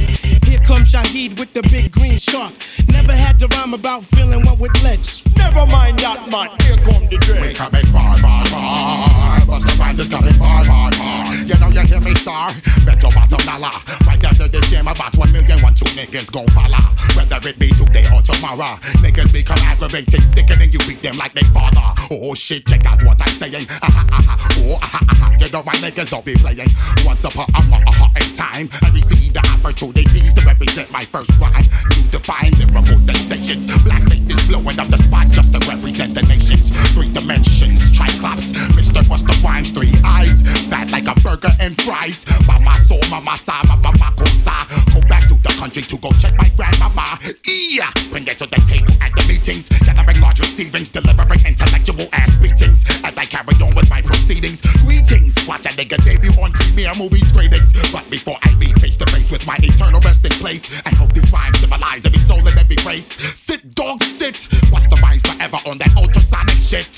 Here 0.46 0.60
comes 0.60 0.94
Shaheed 0.94 1.40
with 1.40 1.54
the 1.54 1.64
big 1.64 1.92
green 1.92 2.20
shark. 2.20 2.54
Never 2.90 3.14
had 3.14 3.40
to 3.40 3.48
rhyme 3.48 3.74
about 3.74 4.04
feeling 4.04 4.46
one 4.46 4.60
with 4.60 4.72
ledge. 4.84 5.26
Never 5.38 5.66
mind 5.68 6.00
that, 6.00 6.30
man. 6.30 6.50
Here 6.62 6.78
come 6.86 7.08
the 7.10 7.18
dread. 7.18 7.42
We 7.42 7.54
coming 7.54 7.86
far, 7.88 8.18
far, 8.18 8.46
far. 8.46 9.40
Busta 9.42 9.80
Rhymes 9.80 10.00
is 10.00 10.10
coming 10.10 10.34
far, 10.34 10.64
far, 10.64 10.92
far. 10.92 11.26
You 11.34 11.56
know 11.60 11.70
you 11.70 11.82
hear 11.82 12.02
me 12.02 12.14
star. 12.16 12.50
Bet 12.86 13.02
your 13.02 13.12
bottom 13.12 13.42
dollar. 13.46 13.74
Right 14.06 14.24
after 14.24 14.48
this 14.48 14.70
game, 14.70 14.88
about 14.88 15.18
one 15.18 15.32
million, 15.32 15.60
one 15.62 15.74
two 15.74 15.90
niggas 15.98 16.32
gon' 16.32 16.48
follow. 16.50 16.84
Whether 17.16 17.50
it 17.50 17.58
be 17.58 17.70
today 17.70 18.06
or 18.14 18.22
tomorrow, 18.22 18.78
niggas 19.02 19.34
become 19.34 19.60
aggravating, 19.62 20.22
sicker 20.22 20.56
than 20.56 20.72
you 20.72 20.80
beat 20.86 21.02
them 21.02 21.18
like 21.18 21.34
they 21.34 21.44
father. 21.50 21.82
Oh 22.12 22.34
shit, 22.34 22.68
check 22.68 22.86
out 22.86 23.04
what 23.04 23.23
I'm 23.24 23.36
saying. 23.40 23.66
Ah, 23.82 23.88
ah, 23.88 24.20
ah, 24.28 24.48
oh, 24.60 24.80
ah, 24.84 25.00
ah. 25.10 25.32
You 25.40 25.48
know 25.52 25.64
my 25.64 25.74
niggas 25.80 26.12
don't 26.12 26.26
be 26.26 26.36
playing. 26.36 26.68
Once 27.06 27.24
upon 27.24 27.48
a, 27.56 27.62
a, 27.64 28.06
a 28.20 28.24
time, 28.36 28.68
I 28.84 28.92
received 28.92 29.36
the 29.36 29.44
opportunities 29.56 30.34
to 30.34 30.42
represent 30.46 30.92
my 30.92 31.02
first 31.02 31.32
rhyme. 31.40 31.64
You 31.96 32.04
define 32.12 32.52
lyrical 32.60 33.00
sensations. 33.00 33.64
Black 33.84 34.04
faces 34.12 34.44
blowing 34.48 34.80
up 34.80 34.88
the 34.90 34.98
spot 34.98 35.32
just 35.32 35.54
to 35.54 35.60
represent 35.72 36.14
the 36.16 36.24
nations. 36.24 36.72
Three 36.92 37.12
dimensions, 37.12 37.92
triclops. 37.92 38.52
Mr. 38.76 39.02
Busta 39.08 39.34
Rhymes, 39.44 39.72
three 39.72 39.94
eyes. 40.04 40.42
Fat 40.68 40.92
like 40.92 41.08
a 41.08 41.16
burger 41.22 41.52
and 41.60 41.80
fries. 41.82 42.26
Mama 42.48 42.74
soul, 42.84 43.02
mama 43.10 43.36
sa, 43.38 43.64
mama 43.68 43.92
makossa. 43.98 44.58
Go 44.94 45.00
back 45.08 45.24
to 45.30 45.33
the 45.44 45.54
country 45.60 45.84
to 45.84 45.98
go 45.98 46.10
check 46.20 46.34
my 46.38 46.50
grandmama. 46.56 47.20
Yeah, 47.46 47.92
bring 48.10 48.26
it 48.28 48.40
to 48.40 48.48
the 48.48 48.60
table 48.68 48.94
at 49.02 49.12
the 49.16 49.24
meetings. 49.28 49.68
Gathering 49.84 50.20
large 50.22 50.40
receivings, 50.40 50.90
delivering 50.90 51.46
intellectual 51.46 52.08
ass 52.14 52.36
beatings. 52.38 52.84
As 53.04 53.16
I 53.18 53.26
carry 53.26 53.56
on 53.62 53.76
with 53.76 53.90
my 53.90 54.02
proceedings. 54.02 54.62
Greetings, 54.84 55.36
watch 55.48 55.66
a 55.66 55.74
nigga 55.76 55.98
debut 56.04 56.32
on 56.42 56.52
premiere 56.54 56.94
movie 56.98 57.24
screenings. 57.26 57.72
But 57.92 58.10
before 58.10 58.38
I 58.44 58.56
meet 58.56 58.80
face 58.80 58.98
to 58.98 59.06
face 59.12 59.30
with 59.30 59.46
my 59.46 59.58
eternal 59.62 60.00
resting 60.02 60.32
place, 60.40 60.64
I 60.86 60.96
hope 60.96 61.14
these 61.14 61.32
rhymes 61.32 61.60
civilize 61.60 62.06
every 62.06 62.20
soul 62.20 62.40
in 62.40 62.58
every 62.58 62.78
race. 62.86 63.12
Sit, 63.38 63.76
dog, 63.76 64.02
sit. 64.02 64.48
Watch 64.72 64.90
the 64.90 65.00
rhymes 65.04 65.22
forever 65.22 65.58
on 65.68 65.78
that 65.80 65.96
ultrasonic 65.98 66.58
shit. 66.58 66.90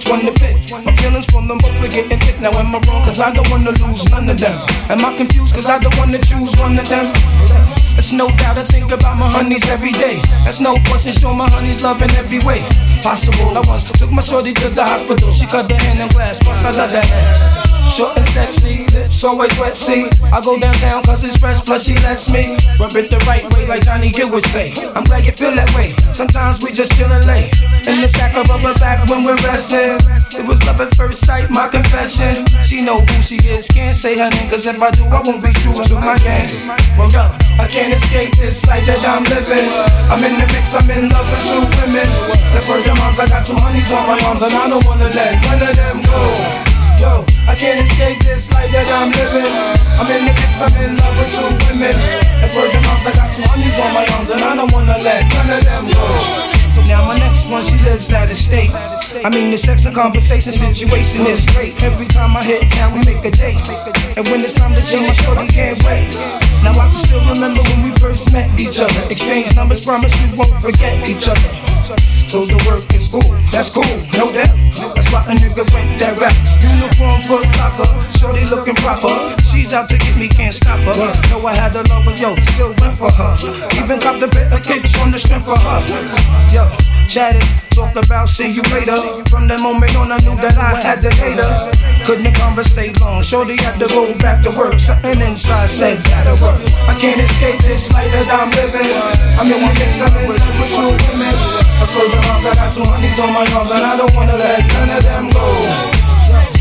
Which 0.00 0.08
one 0.08 0.24
to 0.24 0.32
pick. 0.40 0.56
My 0.84 0.92
feelings 0.96 1.26
from 1.26 1.46
them 1.46 1.58
both 1.58 1.76
are 1.84 1.88
getting 1.88 2.18
thick. 2.18 2.40
Now 2.40 2.50
am 2.56 2.74
I 2.74 2.80
wrong? 2.88 3.04
Cause 3.04 3.20
I 3.20 3.32
don't 3.32 3.48
wanna 3.50 3.72
lose 3.84 4.08
none 4.10 4.28
of 4.28 4.38
them. 4.40 4.56
Am 4.88 5.04
I 5.04 5.16
confused? 5.16 5.54
Cause 5.54 5.66
I 5.66 5.78
don't 5.78 5.94
wanna 5.98 6.18
choose 6.18 6.56
one 6.58 6.78
of 6.78 6.88
them. 6.88 7.12
It's 7.98 8.12
no 8.12 8.28
doubt 8.40 8.56
I 8.56 8.62
think 8.62 8.92
about 8.92 9.18
my 9.18 9.30
honeys 9.30 9.68
every 9.68 9.92
day. 9.92 10.16
That's 10.44 10.60
no 10.60 10.76
question, 10.88 11.12
show 11.12 11.34
my 11.34 11.48
honeys 11.50 11.82
love 11.82 12.00
in 12.00 12.10
every 12.12 12.40
way. 12.46 12.64
Possible, 13.02 13.56
I 13.56 13.60
once 13.66 13.90
took 13.92 14.10
my 14.10 14.22
shorty 14.22 14.54
to 14.54 14.68
the 14.70 14.84
hospital. 14.84 15.30
She 15.32 15.46
cut 15.46 15.68
the 15.68 15.76
hand 15.76 16.00
in 16.00 16.08
glass, 16.08 16.38
plus 16.38 16.64
I 16.64 16.70
love 16.72 16.92
that 16.92 17.04
ass. 17.04 17.69
Short 17.88 18.16
and 18.16 18.28
sexy, 18.28 18.86
lips 18.92 19.24
always 19.24 19.52
wet, 19.58 19.74
see. 19.74 20.06
I 20.28 20.40
go 20.44 20.58
downtown 20.60 21.02
cause 21.02 21.24
it's 21.24 21.36
fresh, 21.36 21.60
plus 21.64 21.86
she 21.86 21.94
lets 22.04 22.30
me 22.32 22.56
rub 22.78 22.94
it 22.96 23.10
the 23.10 23.18
right 23.26 23.44
way, 23.54 23.66
like 23.66 23.82
Johnny 23.84 24.10
Gill 24.10 24.30
would 24.30 24.44
say. 24.46 24.72
I'm 24.94 25.04
glad 25.04 25.24
you 25.24 25.32
feel 25.32 25.54
that 25.56 25.68
way. 25.74 25.92
Sometimes 26.12 26.62
we 26.62 26.72
just 26.72 26.92
chillin' 26.92 27.26
late. 27.26 27.50
In 27.88 28.00
the 28.00 28.08
sack 28.08 28.36
of 28.36 28.48
rubber 28.48 28.74
back 28.78 29.08
when 29.08 29.24
we're 29.24 29.40
resting. 29.48 29.98
It 30.38 30.46
was 30.46 30.62
love 30.64 30.80
at 30.80 30.94
first 30.94 31.26
sight, 31.26 31.50
my 31.50 31.66
confession. 31.68 32.46
She 32.62 32.84
know 32.84 33.00
who 33.00 33.16
she 33.22 33.36
is, 33.48 33.66
can't 33.66 33.96
say 33.96 34.16
her 34.16 34.30
name, 34.30 34.48
cause 34.48 34.66
if 34.66 34.80
I 34.80 34.90
do, 34.92 35.04
I 35.10 35.20
won't 35.24 35.42
be 35.42 35.50
true 35.58 35.74
to 35.74 35.94
my 35.98 36.16
game. 36.22 36.70
Well, 36.94 37.10
yo, 37.10 37.26
I 37.58 37.66
can't 37.66 37.90
escape 37.90 38.36
this 38.38 38.64
life 38.66 38.86
that 38.86 39.02
I'm 39.02 39.24
living. 39.26 39.66
I'm 40.06 40.22
in 40.22 40.38
the 40.38 40.46
mix, 40.54 40.76
I'm 40.78 40.88
in 40.88 41.10
love 41.10 41.26
with 41.26 41.42
two 41.48 41.64
women. 41.82 42.08
That's 42.54 42.68
where 42.68 42.78
your 42.84 42.94
moms, 42.96 43.18
I 43.18 43.26
got 43.26 43.42
two 43.42 43.58
honeys 43.58 43.90
on 43.90 44.06
my 44.06 44.16
arms, 44.28 44.42
and 44.42 44.54
I 44.54 44.68
don't 44.70 44.84
wanna 44.86 45.10
let 45.10 45.34
none 45.42 45.62
of 45.66 45.74
them 45.74 45.98
go. 46.06 46.20
Yo, 47.00 47.24
I 47.50 47.58
can't 47.58 47.82
escape 47.82 48.22
this 48.22 48.46
life 48.54 48.70
that 48.70 48.86
I'm 48.94 49.10
living. 49.10 49.50
I'm 49.98 50.06
in 50.06 50.22
the 50.22 50.34
mix, 50.38 50.62
I'm 50.62 50.70
in 50.86 50.94
love 50.94 51.18
with 51.18 51.34
two 51.34 51.50
women. 51.66 51.98
That's 52.38 52.54
where 52.54 52.70
the 52.70 52.78
moms, 52.86 53.02
I 53.02 53.10
got 53.10 53.34
two 53.34 53.42
honeys 53.42 53.74
on 53.74 53.90
my 53.90 54.06
arms, 54.14 54.30
and 54.30 54.38
I 54.38 54.54
don't 54.54 54.70
wanna 54.70 54.94
let 55.02 55.26
none 55.34 55.58
of 55.58 55.62
them 55.66 55.82
go. 55.90 56.06
Now 56.86 57.10
my 57.10 57.18
next 57.18 57.50
one, 57.50 57.58
she 57.66 57.74
lives 57.82 58.14
out 58.14 58.30
of 58.30 58.38
state. 58.38 58.70
I 59.26 59.34
mean 59.34 59.50
the 59.50 59.58
sex 59.58 59.82
and 59.82 59.94
conversation 59.94 60.54
situation 60.54 61.26
is 61.26 61.42
great. 61.50 61.74
Every 61.82 62.06
time 62.06 62.38
I 62.38 62.42
hit 62.46 62.70
town, 62.70 62.94
we 62.94 63.02
make 63.02 63.26
a 63.26 63.34
date. 63.34 63.58
And 64.14 64.22
when 64.30 64.46
it's 64.46 64.54
time 64.54 64.70
to 64.78 64.82
chill, 64.86 65.02
my 65.02 65.10
shorty 65.10 65.50
can't 65.50 65.74
wait. 65.82 66.06
Now 66.62 66.70
I 66.78 66.86
can 66.86 67.02
still 67.02 67.22
remember 67.34 67.66
when 67.66 67.82
we 67.82 67.90
first 67.98 68.30
met 68.30 68.46
each 68.62 68.78
other. 68.78 69.02
Exchange 69.10 69.58
numbers, 69.58 69.82
promise 69.82 70.14
we 70.22 70.38
won't 70.38 70.54
forget 70.62 71.02
each 71.02 71.26
other. 71.26 71.69
Goes 72.30 72.46
to 72.46 72.58
work 72.70 72.86
in 72.94 73.00
school, 73.00 73.26
that's 73.50 73.70
cool, 73.70 73.84
no 74.14 74.30
doubt. 74.30 74.54
That's 74.94 75.10
why 75.10 75.26
a 75.26 75.34
nigga 75.34 75.66
went 75.74 75.98
that 75.98 76.14
rap. 76.14 76.34
Uniform 76.62 77.22
foot 77.26 77.46
locker, 77.58 77.90
shorty 78.14 78.46
looking 78.46 78.76
proper. 78.78 79.10
She's 79.42 79.74
out 79.74 79.88
to 79.90 79.98
get 79.98 80.16
me, 80.16 80.28
can't 80.28 80.54
stop 80.54 80.78
her. 80.78 80.94
Know 81.30 81.44
I 81.46 81.56
had 81.56 81.72
to 81.74 81.82
love 81.90 82.04
her, 82.04 82.14
yo, 82.14 82.36
still 82.54 82.74
went 82.78 82.94
for 82.94 83.10
her. 83.10 83.34
Even 83.82 83.98
a 83.98 84.28
bit 84.28 84.52
of 84.52 84.62
kicks 84.62 84.94
on 85.02 85.10
the 85.10 85.18
strength 85.18 85.46
for 85.46 85.58
her. 85.58 85.80
Yo, 86.54 86.70
chatted, 87.08 87.42
talked 87.70 87.96
about 87.96 88.28
see 88.28 88.50
you 88.50 88.62
later. 88.70 88.96
From 89.26 89.48
that 89.48 89.60
moment 89.60 89.96
on, 89.96 90.12
I 90.12 90.18
knew 90.18 90.36
that 90.36 90.56
I 90.56 90.80
had 90.80 91.02
to 91.02 91.10
hate 91.10 91.38
her. 91.38 91.69
Couldn't 92.04 92.34
conversate 92.34 93.00
long, 93.00 93.22
shorty 93.22 93.56
had 93.56 93.78
to 93.78 93.86
go 93.88 94.12
back 94.18 94.42
to 94.44 94.50
work. 94.50 94.78
Something 94.80 95.20
inside 95.20 95.68
said 95.68 96.02
gotta 96.04 96.34
work. 96.42 96.58
I 96.88 96.94
can't 96.98 97.20
escape 97.20 97.60
this 97.60 97.92
life 97.92 98.10
that 98.12 98.26
I'm 98.32 98.50
living. 98.56 98.90
I'm 99.38 99.46
in 99.46 99.60
the 99.62 99.72
mix, 99.78 100.00
I'm 100.00 100.16
in 100.18 100.30
love 100.32 100.58
with 100.58 100.72
two 100.74 100.90
women. 100.90 101.34
I 101.80 101.84
swear 101.86 102.08
to 102.08 102.18
God, 102.26 102.46
I 102.46 102.54
got 102.54 102.74
two 102.74 102.84
honeys 102.84 103.20
on 103.20 103.32
my 103.32 103.46
arms, 103.54 103.70
and 103.70 103.84
I 103.84 103.96
don't 103.96 104.14
wanna 104.14 104.36
let 104.36 104.66
none 104.72 104.90
of 104.96 105.02
them 105.04 105.30
go. 105.30 105.99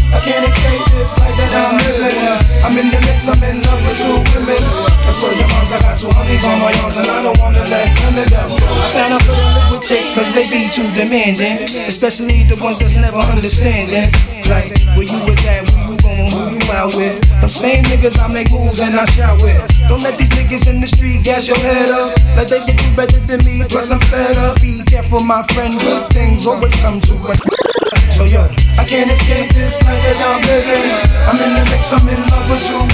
I 0.09 0.19
can't 0.21 0.41
escape 0.41 0.85
this 0.97 1.13
life 1.17 1.35
that 1.37 1.53
I'm 1.53 1.77
living. 1.77 2.17
I'm 2.65 2.73
in 2.75 2.89
the 2.89 2.99
mix, 3.05 3.29
I'm 3.29 3.41
in 3.45 3.61
love 3.61 3.81
with 3.85 3.97
two 3.97 4.17
women. 4.33 4.61
I 5.05 5.11
swear 5.13 5.33
your 5.37 5.47
moms, 5.53 5.71
I 5.71 5.79
got 5.79 5.95
two 5.97 6.09
honeys 6.09 6.43
on 6.45 6.57
my 6.59 6.73
arms, 6.81 6.97
and 6.97 7.07
I 7.07 7.23
don't 7.23 7.37
wanna 7.37 7.63
let 7.69 7.87
none 8.01 8.17
of 8.17 8.27
them 8.29 8.49
go. 8.57 8.65
I 8.65 8.89
found 8.89 9.13
I 9.13 9.19
couldn't 9.21 9.53
live 9.53 9.69
with 9.71 9.83
chicks, 9.85 10.11
cause 10.11 10.29
they 10.33 10.49
be 10.49 10.67
too 10.69 10.89
demanding. 10.97 11.69
Especially 11.85 12.43
the 12.49 12.57
ones 12.61 12.79
that's 12.79 12.97
never 12.97 13.21
understanding. 13.21 14.09
Like, 14.49 14.73
where 14.97 15.05
you 15.05 15.19
was 15.29 15.39
at, 15.45 15.61
where 15.69 15.93
you 15.93 15.95
going, 16.01 16.31
who 16.33 16.57
you 16.57 16.65
out 16.73 16.95
with. 16.97 17.21
Them 17.39 17.49
same 17.49 17.83
niggas 17.85 18.17
I 18.17 18.27
make 18.27 18.51
moves 18.51 18.79
and 18.81 18.97
I 18.97 19.05
shout 19.05 19.41
with. 19.41 19.61
Don't 19.89 20.05
let 20.05 20.21
these 20.21 20.29
niggas 20.37 20.69
in 20.69 20.81
the 20.81 20.85
street 20.85 21.25
gas 21.25 21.49
your 21.49 21.57
head 21.57 21.89
up. 21.89 22.13
Like 22.37 22.47
they 22.47 22.61
can 22.61 22.77
do 22.77 22.85
better 22.93 23.17
than 23.25 23.41
me, 23.41 23.65
plus 23.65 23.89
I'm 23.89 23.97
fed 23.97 24.37
up. 24.37 24.61
Be 24.61 24.85
careful, 24.85 25.19
my 25.25 25.41
friend, 25.57 25.73
good 25.81 26.05
things 26.13 26.45
always 26.45 26.69
come 26.77 27.01
to 27.09 27.13
an 27.25 27.37
So 28.13 28.29
yo, 28.29 28.45
I 28.77 28.85
can't 28.85 29.09
escape 29.09 29.49
this 29.57 29.81
life 29.81 29.97
that 30.05 30.21
I'm 30.21 30.45
living. 30.45 30.85
I'm 31.25 31.41
in 31.41 31.51
the 31.57 31.63
mix, 31.73 31.89
I'm 31.89 32.05
in 32.05 32.21
love 32.29 32.45
with 32.53 32.69
you. 32.69 32.85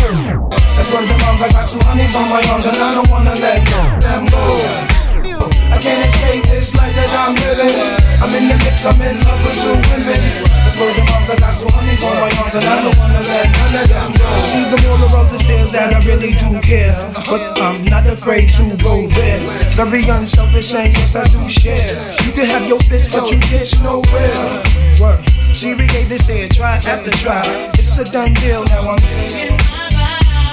That's 0.80 0.88
where 0.96 1.04
the 1.04 1.20
moms, 1.20 1.44
I 1.44 1.52
got 1.52 1.68
two 1.68 1.84
honeys 1.84 2.16
on 2.16 2.32
my 2.32 2.40
arms 2.48 2.64
and 2.64 2.80
I 2.80 2.96
don't 2.96 3.12
wanna 3.12 3.36
let 3.44 3.60
them 4.00 4.24
go. 4.32 4.96
I 5.68 5.78
can't 5.84 6.00
escape 6.00 6.48
this 6.48 6.72
life 6.80 6.96
that 6.96 7.12
I'm 7.12 7.36
living. 7.44 7.76
I'm 8.24 8.32
in 8.40 8.48
the 8.48 8.56
mix, 8.64 8.88
I'm 8.88 8.96
in 9.04 9.20
love 9.20 9.44
with 9.44 9.60
two 9.60 9.76
women. 9.92 10.55
Where 10.76 10.92
the 10.92 11.08
moms, 11.08 11.30
I 11.32 11.40
got 11.40 11.56
two 11.56 11.72
honeys 11.72 12.04
on 12.04 12.12
my 12.20 12.28
arms, 12.36 12.52
and 12.52 12.68
I 12.68 12.84
don't 12.84 12.98
wanna 13.00 13.24
let 13.24 13.48
none 13.48 13.80
of 13.80 13.88
them 13.88 14.12
go. 14.12 14.28
See 14.44 14.68
the 14.68 14.76
moral 14.84 15.08
of 15.16 15.32
the 15.32 15.40
sales 15.40 15.72
that 15.72 15.96
I 15.96 16.04
really 16.04 16.36
do 16.36 16.60
care, 16.60 16.92
but 17.32 17.56
I'm 17.64 17.80
not 17.88 18.04
afraid 18.08 18.52
to 18.60 18.76
go 18.84 19.08
there. 19.16 19.40
Very 19.80 20.04
unselfish, 20.04 20.76
and 20.76 20.92
yes, 20.92 21.16
I 21.16 21.24
do 21.32 21.48
share. 21.48 21.80
You 22.28 22.36
can 22.36 22.52
have 22.52 22.68
your 22.68 22.80
bits, 22.92 23.08
but 23.08 23.32
you 23.32 23.40
get 23.48 23.72
nowhere. 23.80 24.36
See, 25.56 25.76
we 25.80 25.88
gave 25.88 26.10
this 26.10 26.28
here, 26.28 26.50
try 26.52 26.76
after 26.76 27.12
try. 27.24 27.40
It's 27.80 27.96
a 27.96 28.04
done 28.04 28.34
deal, 28.44 28.68
now 28.68 28.92
I'm. 28.92 29.00
Here. 29.32 29.56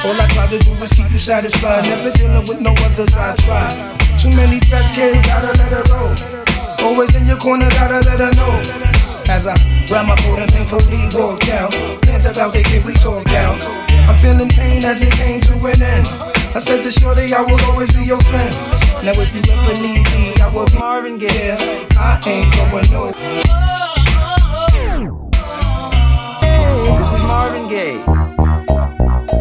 All 0.06 0.14
I 0.14 0.26
try 0.30 0.46
to 0.46 0.58
do 0.62 0.70
is 0.86 0.92
keep 0.94 1.10
you 1.10 1.18
satisfied. 1.18 1.82
Never 1.90 2.14
dealing 2.14 2.46
with 2.46 2.60
no 2.60 2.70
others 2.86 3.10
I 3.18 3.34
try. 3.42 3.66
Too 4.14 4.30
many 4.38 4.60
threats, 4.70 4.94
kid, 4.94 5.18
gotta 5.26 5.50
let 5.58 5.74
her 5.74 5.84
go. 5.90 6.14
Always 6.86 7.10
in 7.18 7.26
your 7.26 7.38
corner, 7.38 7.66
gotta 7.74 8.06
let 8.06 8.22
her 8.22 8.30
know. 8.38 8.91
As 9.28 9.46
I 9.46 9.54
grab 9.86 10.06
my 10.06 10.16
coat 10.16 10.38
and 10.38 10.52
painfully 10.52 11.08
walk 11.14 11.48
out. 11.50 11.72
Dance 12.02 12.26
about 12.26 12.52
the 12.52 12.62
kid 12.62 12.84
we 12.84 12.94
talk 12.94 13.26
out. 13.32 13.58
I'm 14.08 14.18
feeling 14.18 14.48
pain 14.48 14.84
as 14.84 15.02
it 15.02 15.12
came 15.12 15.40
to 15.42 15.52
an 15.66 15.82
end. 15.82 16.06
I 16.54 16.58
said 16.58 16.82
to 16.82 16.90
Shorty, 16.90 17.32
I 17.32 17.40
will 17.42 17.58
always 17.70 17.92
be 17.94 18.04
your 18.04 18.20
friend. 18.22 18.54
Now 19.04 19.12
if 19.16 19.34
you 19.34 19.42
ever 19.52 19.74
need 19.80 20.04
me, 20.14 20.34
I 20.40 20.50
will 20.52 20.66
be 20.66 20.78
Marvin 20.78 21.18
Gaye. 21.18 21.56
I 21.96 22.20
ain't 22.26 22.52
going 22.70 22.90
no. 22.92 23.12
This 26.98 27.12
is 27.12 27.20
Marvin 27.20 27.68
Gaye. 27.68 28.04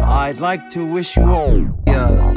I'd 0.04 0.38
like 0.38 0.70
to 0.70 0.84
wish 0.84 1.16
you 1.16 1.24
all. 1.24 1.58
Yeah. 1.86 2.32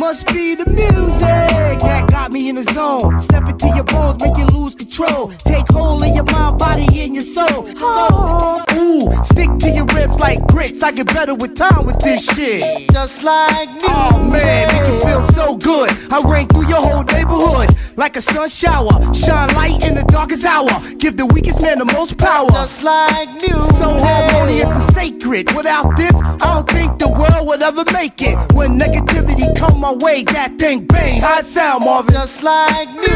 Must 0.00 0.26
be 0.28 0.54
the 0.54 0.64
music 0.64 1.78
that 1.80 2.06
got 2.08 2.32
me 2.32 2.48
in 2.48 2.54
the 2.54 2.62
zone. 2.62 3.20
Step 3.20 3.46
into 3.46 3.66
your 3.66 3.84
bones, 3.84 4.16
make 4.22 4.34
you 4.38 4.46
lose 4.46 4.74
control. 4.74 5.28
Take 5.28 5.68
hold 5.68 6.02
of 6.02 6.08
your 6.08 6.24
mind, 6.24 6.58
body, 6.58 6.86
and 7.02 7.14
your 7.14 7.22
soul. 7.22 7.66
So, 7.76 8.64
ooh, 8.76 9.24
stick 9.24 9.50
to 9.58 9.68
your 9.68 9.84
ribs 9.94 10.18
like 10.18 10.40
grits. 10.46 10.82
I 10.82 10.92
get 10.92 11.06
better 11.08 11.34
with 11.34 11.54
time 11.54 11.84
with 11.84 11.98
this 11.98 12.24
shit. 12.24 12.90
Just 12.90 13.24
like 13.24 13.68
me. 13.68 13.80
Oh 13.82 14.26
man, 14.26 14.68
make 14.68 14.88
you 14.88 15.00
feel 15.00 15.20
so 15.20 15.56
good. 15.56 15.90
I 16.10 16.18
ring 16.26 16.48
through 16.48 16.68
your 16.68 16.80
whole 16.80 17.04
neighborhood 17.04 17.68
like 17.98 18.16
a 18.16 18.22
sun 18.22 18.48
shower. 18.48 19.12
Shine 19.12 19.54
light 19.54 19.84
in 19.84 19.94
the 19.94 20.04
darkest 20.08 20.46
hour. 20.46 20.70
Give 20.96 21.14
the 21.18 21.26
weakest 21.26 21.60
man 21.60 21.78
the 21.78 21.84
most 21.84 22.16
power. 22.16 22.50
Just 22.50 22.82
like 22.82 23.28
music. 23.42 23.76
So 23.76 23.98
harmonious 24.00 24.64
and 24.64 24.94
sacred. 24.94 25.54
Without 25.54 25.94
this, 25.98 26.14
I 26.14 26.54
don't 26.54 26.68
think 26.70 26.98
the 26.98 27.08
world 27.08 27.46
would 27.46 27.62
ever 27.62 27.84
make 27.92 28.22
it. 28.22 28.36
When 28.54 28.78
negativity 28.78 29.54
come 29.54 29.84
my 29.90 30.04
way, 30.04 30.24
that 30.24 30.58
thing 30.58 30.84
bang. 30.86 31.20
Hot 31.20 31.44
sound, 31.44 31.84
Marvin. 31.84 32.14
Just 32.14 32.42
like 32.42 32.88
music, 32.94 33.10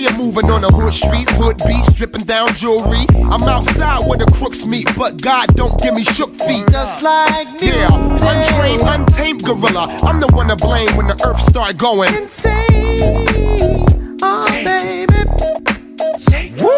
back, 0.00 0.10
Lex 0.10 0.16
tire 0.16 0.18
moving 0.18 0.50
on 0.50 0.60
the 0.62 0.68
hood 0.68 0.94
streets, 0.94 1.34
hood 1.36 1.58
beats, 1.66 1.92
dripping 1.92 2.24
down 2.26 2.54
jewelry. 2.54 3.06
I'm 3.30 3.42
outside 3.42 4.06
where 4.06 4.18
the 4.18 4.26
crooks 4.26 4.64
meet, 4.66 4.86
but 4.96 5.20
God 5.22 5.54
don't 5.54 5.80
give 5.80 5.94
me 5.94 6.04
shook 6.04 6.32
feet. 6.34 6.66
Just 6.70 7.02
like 7.02 7.60
me. 7.60 7.68
Yeah, 7.68 7.88
untrained, 7.92 8.82
untamed 8.84 9.44
gorilla. 9.44 9.88
I'm 10.02 10.20
the 10.20 10.28
one 10.34 10.48
to 10.48 10.56
blame 10.56 10.96
when 10.96 11.06
the 11.06 11.20
earth 11.24 11.40
start 11.40 11.76
going 11.76 12.14
insane. 12.14 12.66
Oh, 14.22 14.48
baby. 14.64 15.06
Woo! 16.60 16.70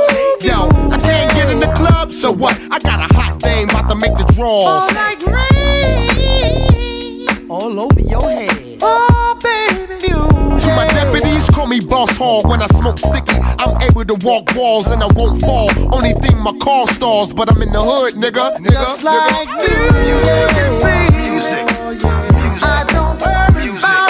Yo, 0.43 0.69
I 0.91 0.99
can't 0.99 1.33
get 1.33 1.51
in 1.51 1.59
the 1.59 1.73
club, 1.75 2.13
so 2.13 2.31
what? 2.33 2.57
I 2.71 2.79
got 2.79 3.11
a 3.11 3.15
hot 3.15 3.41
thing 3.43 3.69
about 3.71 3.89
to 3.89 3.97
make 3.97 4.17
the 4.17 4.25
draws. 4.35 4.65
All 4.65 4.87
like 4.95 5.23
rain. 5.27 5.71
All 7.51 7.81
over 7.81 8.01
your 8.01 8.32
me 11.73 11.81
boss 11.81 12.17
hog. 12.17 12.47
When 12.49 12.61
I 12.61 12.67
smoke 12.67 12.99
sticky, 12.99 13.39
I'm 13.41 13.81
able 13.83 14.05
to 14.05 14.17
walk 14.27 14.55
walls 14.55 14.91
and 14.91 15.03
I 15.03 15.07
won't 15.15 15.41
fall. 15.41 15.71
Only 15.95 16.13
thing 16.21 16.39
my 16.41 16.53
car 16.59 16.87
stalls, 16.89 17.33
but 17.33 17.51
I'm 17.51 17.63
in 17.63 17.73
the 17.73 17.81
hood, 17.81 18.15
nigga. 18.15 18.57
Nigga, 18.59 18.73
Just 18.73 19.05
like 19.05 19.49
nigga. 19.49 19.93
Music, 20.05 21.13
music. 21.17 21.65
I 22.63 22.85
don't 22.89 23.21
worry 23.23 23.73
music. 23.73 24.02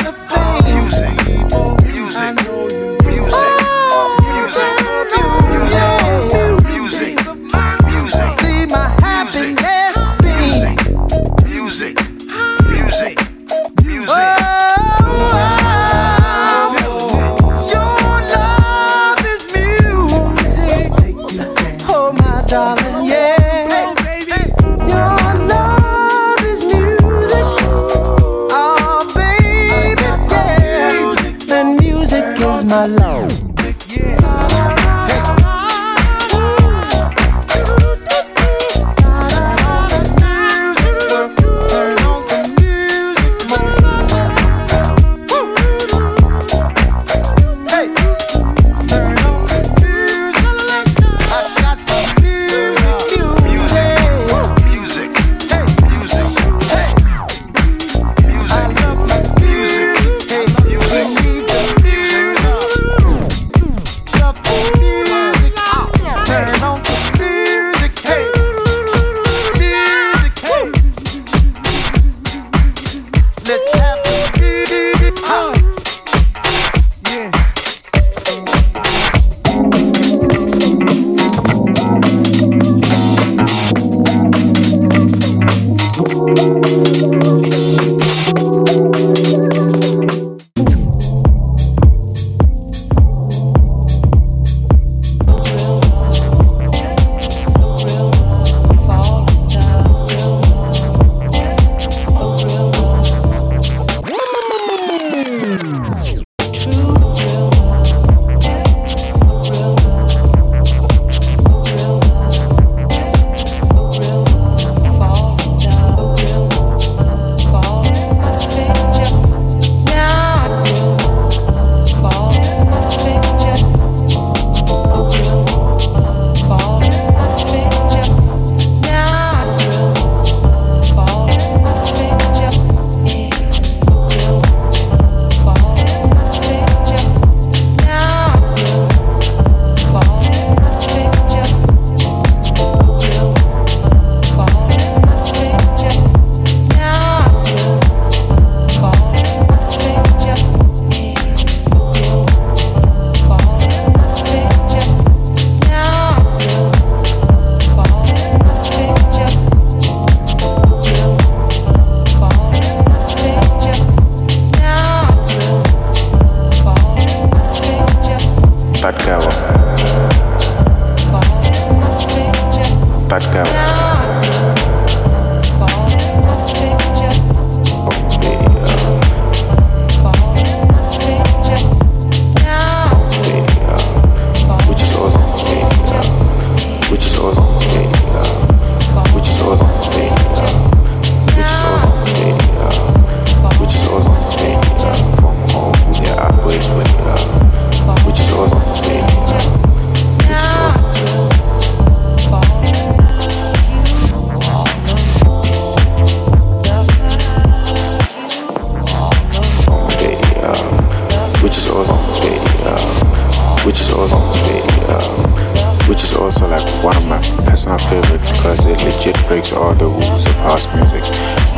Breaks 219.32 219.50
all 219.54 219.74
the 219.74 219.86
rules 219.86 220.26
of 220.26 220.34
house 220.44 220.68
music, 220.76 221.02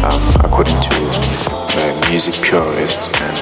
um, 0.07 0.23
according 0.45 0.79
to 0.81 0.95
uh, 0.95 2.09
music 2.09 2.33
purists, 2.41 3.09
and 3.09 3.37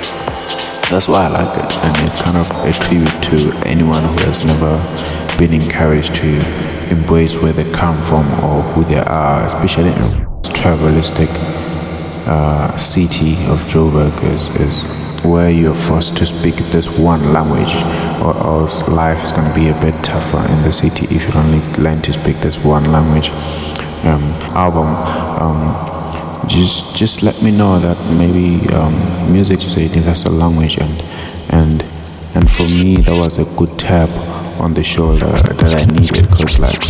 that's 0.89 1.07
why 1.07 1.27
I 1.27 1.29
like 1.29 1.53
it. 1.63 1.71
And 1.85 1.95
it's 2.07 2.17
kind 2.17 2.39
of 2.39 2.49
a 2.65 2.73
tribute 2.73 3.13
to 3.29 3.69
anyone 3.69 4.03
who 4.03 4.25
has 4.25 4.43
never 4.43 4.73
been 5.37 5.53
encouraged 5.53 6.15
to 6.15 6.31
embrace 6.91 7.43
where 7.43 7.53
they 7.53 7.71
come 7.73 8.01
from 8.03 8.25
or 8.43 8.63
who 8.73 8.85
they 8.85 9.01
are, 9.01 9.45
especially 9.45 9.91
in 9.91 10.25
travelistic 10.57 11.29
uh, 12.27 12.75
city 12.79 13.33
of 13.53 13.61
Joburg 13.69 14.17
is, 14.33 14.49
is 14.57 14.89
where 15.27 15.51
you're 15.51 15.75
forced 15.75 16.17
to 16.17 16.25
speak 16.25 16.55
this 16.73 16.99
one 16.99 17.35
language 17.35 17.75
or 18.25 18.35
else 18.35 18.89
life 18.89 19.23
is 19.23 19.31
going 19.31 19.47
to 19.47 19.55
be 19.55 19.69
a 19.69 19.79
bit 19.83 19.95
tougher 20.03 20.41
in 20.51 20.63
the 20.63 20.73
city 20.73 21.05
if 21.15 21.29
you 21.29 21.39
only 21.39 21.61
learn 21.77 22.01
to 22.01 22.15
speak 22.15 22.39
this 22.39 22.57
one 22.65 22.91
language 22.91 23.31
um, 24.05 24.23
album 24.57 24.89
um, 25.41 26.49
just 26.49 26.97
just 26.97 27.23
let 27.23 27.41
me 27.43 27.57
know 27.57 27.79
that 27.79 27.97
maybe 28.19 28.67
um, 28.75 28.95
music 29.33 29.63
is 29.63 29.77
a 29.77 29.83
universal 29.83 30.33
language 30.33 30.79
and 30.79 31.03
and 31.51 31.85
and 32.35 32.51
for 32.51 32.65
me 32.65 32.97
that 32.97 33.17
was 33.17 33.39
a 33.39 33.45
good 33.57 33.79
tap 33.79 34.11
on 34.61 34.75
the 34.75 34.83
shoulder 34.83 35.27
that 35.27 35.75
I 35.75 35.85
needed 35.93 36.29
because 36.31 36.59
like 36.59 36.83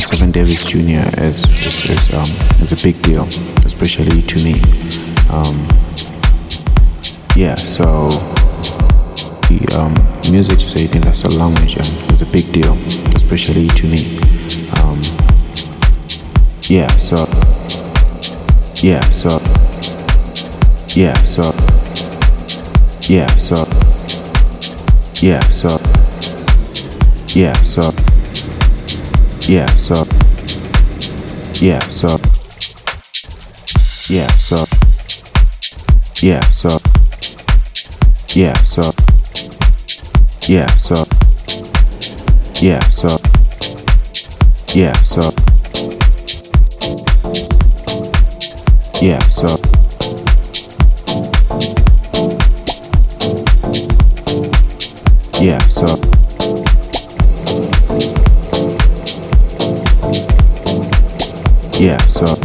Seven 0.00 0.30
Davis 0.30 0.64
Jr. 0.64 1.04
is 1.20 1.44
is, 1.60 1.84
is, 1.84 2.14
um, 2.14 2.28
is 2.62 2.72
a 2.72 2.82
big 2.82 3.00
deal, 3.02 3.24
especially 3.64 4.22
to 4.22 4.36
me. 4.42 4.54
Um, 5.30 5.68
yeah, 7.36 7.54
so 7.54 8.08
the 9.48 9.60
um, 9.78 9.94
music 10.32 10.62
is 10.62 10.74
a 10.74 10.82
universal 10.82 11.30
language 11.32 11.76
and 11.76 11.86
it's 12.10 12.22
a 12.22 12.26
big 12.26 12.50
deal, 12.52 12.72
especially 13.14 13.68
to 13.68 13.86
me. 13.86 14.18
Um, 14.82 15.00
yeah, 16.70 16.86
so 16.96 17.26
yeah, 18.80 19.00
so 19.10 19.40
yeah, 20.94 21.12
so 21.24 21.50
yeah, 23.08 23.26
so 23.34 23.66
yeah, 25.20 25.40
so 25.48 25.80
yeah, 27.34 27.52
so 27.60 27.90
yeah, 29.48 29.66
so 29.74 30.04
yeah, 31.58 31.80
so 31.80 32.16
yeah, 34.08 34.30
so 34.30 34.68
yeah, 36.22 36.40
so 36.50 36.78
yeah, 38.36 38.54
so 38.62 38.92
yeah, 40.46 40.66
so 40.76 41.04
yeah, 42.62 42.78
so 42.88 43.18
yeah, 44.72 44.92
so 45.02 45.49
yeah, 49.00 49.18
so. 49.28 49.46
Yeah, 55.40 55.58
so. 55.68 55.86
Yeah, 61.78 61.96
so. 62.04 62.36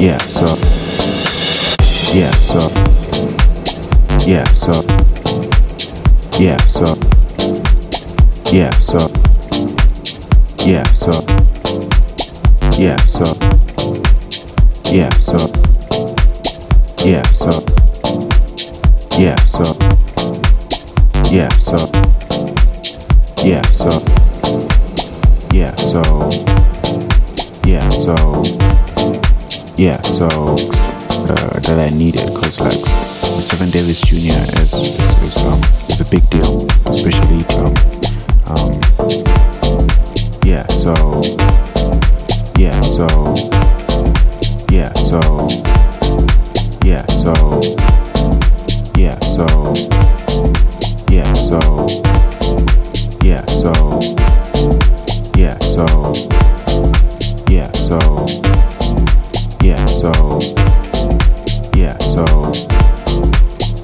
Yeah, 0.00 0.18
so. 0.18 0.56
Yeah, 2.14 2.30
so. 2.30 2.70
Yeah, 4.24 4.44
so. 4.52 4.82
Yeah, 6.38 6.58
so. 6.64 6.94
Yeah, 8.52 8.70
so. 8.78 9.10
Yeah, 10.64 10.84
so 10.92 11.53
yeah, 12.78 12.96
so 13.04 13.24
yeah, 14.90 15.08
so 15.18 15.38
yeah, 17.04 17.22
so 17.30 17.50
yeah, 19.18 19.36
so 19.44 19.64
yeah, 21.30 21.48
so 21.56 21.76
yeah, 23.44 23.62
so 23.70 23.88
yeah, 25.52 25.74
so 25.76 26.02
yeah, 27.64 27.88
so 27.90 28.42
yeah, 29.76 30.00
so 30.02 30.26
uh, 30.26 31.60
that 31.60 31.78
I 31.78 31.96
needed 31.96 32.26
because 32.26 32.60
like 32.60 32.80
the 32.80 33.40
Seven 33.40 33.70
Davis 33.70 34.00
Jr. 34.00 34.16
is 34.60 34.72
is, 34.72 35.22
is 35.22 35.36
um 35.44 35.60
is 35.88 36.00
a 36.00 36.10
big 36.10 36.28
deal, 36.30 36.66
especially 36.88 37.44
um 37.54 37.72
um 38.50 38.72
yeah, 40.44 40.66
so 40.66 41.43
yeah, 42.64 42.80
so 42.80 43.06
yeah, 44.70 44.90
so 44.94 45.20
yeah, 46.82 47.04
so 47.04 47.34
yeah, 48.96 49.18
so 49.20 49.46
yeah, 51.10 51.32
so 51.34 51.60
yeah, 53.20 53.44
so 53.44 54.00
yeah, 55.36 55.58
so 55.58 56.12
yeah, 57.50 57.68
so 57.70 57.98
yeah, 59.60 59.76
so 59.84 60.38
yeah, 61.76 61.96
so 61.98 62.32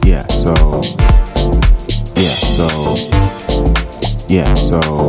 yeah, 0.06 0.24
so 0.24 0.80
yeah, 2.16 2.32
so 2.32 2.94
yeah, 4.30 4.54
so 4.54 5.08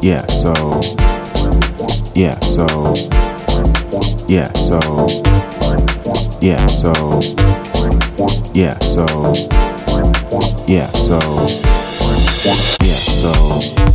yeah, 0.00 0.26
so 0.26 0.69
yeah, 2.20 2.38
so 2.40 2.66
yeah, 4.28 4.44
so 4.52 4.78
yeah, 6.42 6.66
so 6.66 6.92
yeah, 8.52 8.78
so 8.78 9.06
yeah, 10.68 10.84
so 10.92 11.18
yeah, 12.84 13.00
so 13.22 13.89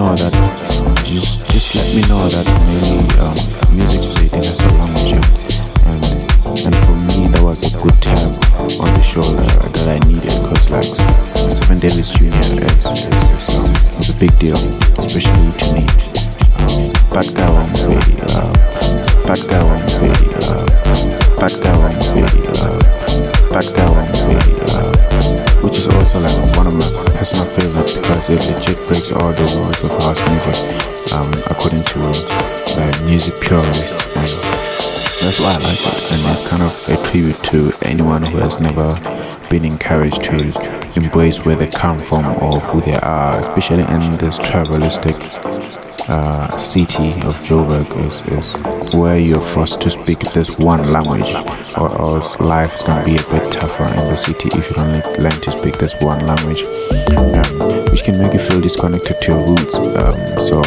know 0.00 0.16
that 0.16 0.32
just 1.04 1.44
just 1.52 1.76
let 1.76 1.88
me 1.92 2.00
know 2.08 2.24
that 2.32 2.46
maybe 2.72 3.04
um, 3.20 3.36
music 3.76 4.00
is 4.00 4.16
eating 4.24 4.40
as 4.48 4.60
a 4.64 4.68
language 4.80 5.12
and 5.84 6.00
and 6.64 6.74
for 6.88 6.96
me 7.04 7.28
that 7.28 7.42
was 7.44 7.60
a 7.68 7.76
good 7.76 7.92
tap 8.00 8.32
on 8.80 8.88
the 8.96 9.02
shoulder 9.02 9.44
that 9.44 9.88
I 9.92 9.98
needed 10.08 10.32
because 10.40 10.70
like 10.70 10.88
Seven 11.52 11.78
Davis 11.78 12.16
Jr. 12.16 12.32
is, 12.32 12.86
is, 12.88 13.06
is, 13.12 13.48
um, 13.52 13.68
was 14.00 14.08
a 14.08 14.16
big 14.16 14.32
deal 14.38 14.79
to 37.50 37.72
anyone 37.82 38.22
who 38.22 38.38
has 38.38 38.60
never 38.60 38.94
been 39.50 39.64
encouraged 39.64 40.22
to 40.22 40.36
embrace 40.96 41.44
where 41.44 41.56
they 41.56 41.66
come 41.66 41.98
from 41.98 42.24
or 42.42 42.60
who 42.60 42.80
they 42.80 42.94
are 42.94 43.40
especially 43.40 43.82
in 43.82 44.16
this 44.18 44.38
tribalistic 44.38 45.18
uh, 46.08 46.56
city 46.58 47.12
of 47.22 47.34
Joburg 47.46 47.86
is, 48.04 48.26
is 48.28 48.94
where 48.94 49.16
you're 49.16 49.40
forced 49.40 49.80
to 49.82 49.90
speak 49.90 50.18
this 50.18 50.58
one 50.58 50.90
language, 50.92 51.32
or, 51.78 51.90
else 52.00 52.38
life 52.40 52.74
is 52.74 52.82
gonna 52.82 53.04
be 53.04 53.14
a 53.14 53.22
bit 53.30 53.52
tougher 53.52 53.84
in 53.84 54.08
the 54.08 54.16
city 54.16 54.48
if 54.58 54.70
you 54.70 54.76
don't 54.76 55.18
learn 55.18 55.40
to 55.40 55.52
speak 55.52 55.78
this 55.78 55.94
one 56.02 56.18
language, 56.26 56.64
um, 57.16 57.90
which 57.92 58.02
can 58.02 58.18
make 58.18 58.32
you 58.32 58.40
feel 58.40 58.60
disconnected 58.60 59.20
to 59.20 59.30
your 59.30 59.46
roots. 59.46 59.76
Um, 59.78 60.18
so, 60.38 60.62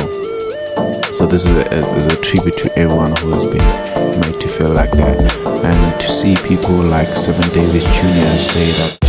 so 1.11 1.27
this 1.27 1.45
is 1.45 1.51
a, 1.51 1.67
is 1.73 2.05
a 2.13 2.21
tribute 2.21 2.55
to 2.59 2.71
everyone 2.79 3.13
who 3.17 3.31
has 3.31 3.47
been 3.47 4.21
made 4.21 4.39
to 4.39 4.47
feel 4.47 4.71
like 4.71 4.91
that, 4.91 5.42
and 5.63 5.99
to 5.99 6.09
see 6.09 6.35
people 6.47 6.75
like 6.75 7.07
Seven 7.07 7.49
Davis 7.53 7.85
Jr. 7.85 8.37
say 8.37 8.65
that. 8.81 9.02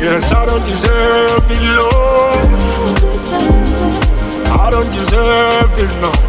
Yes, 0.00 0.30
I 0.30 0.46
don't 0.46 0.64
deserve 0.64 1.50
it, 1.50 1.62
Lord. 1.76 2.48
I 4.60 4.70
don't 4.70 4.92
deserve 4.92 5.78
it, 5.78 6.00
no. 6.00 6.27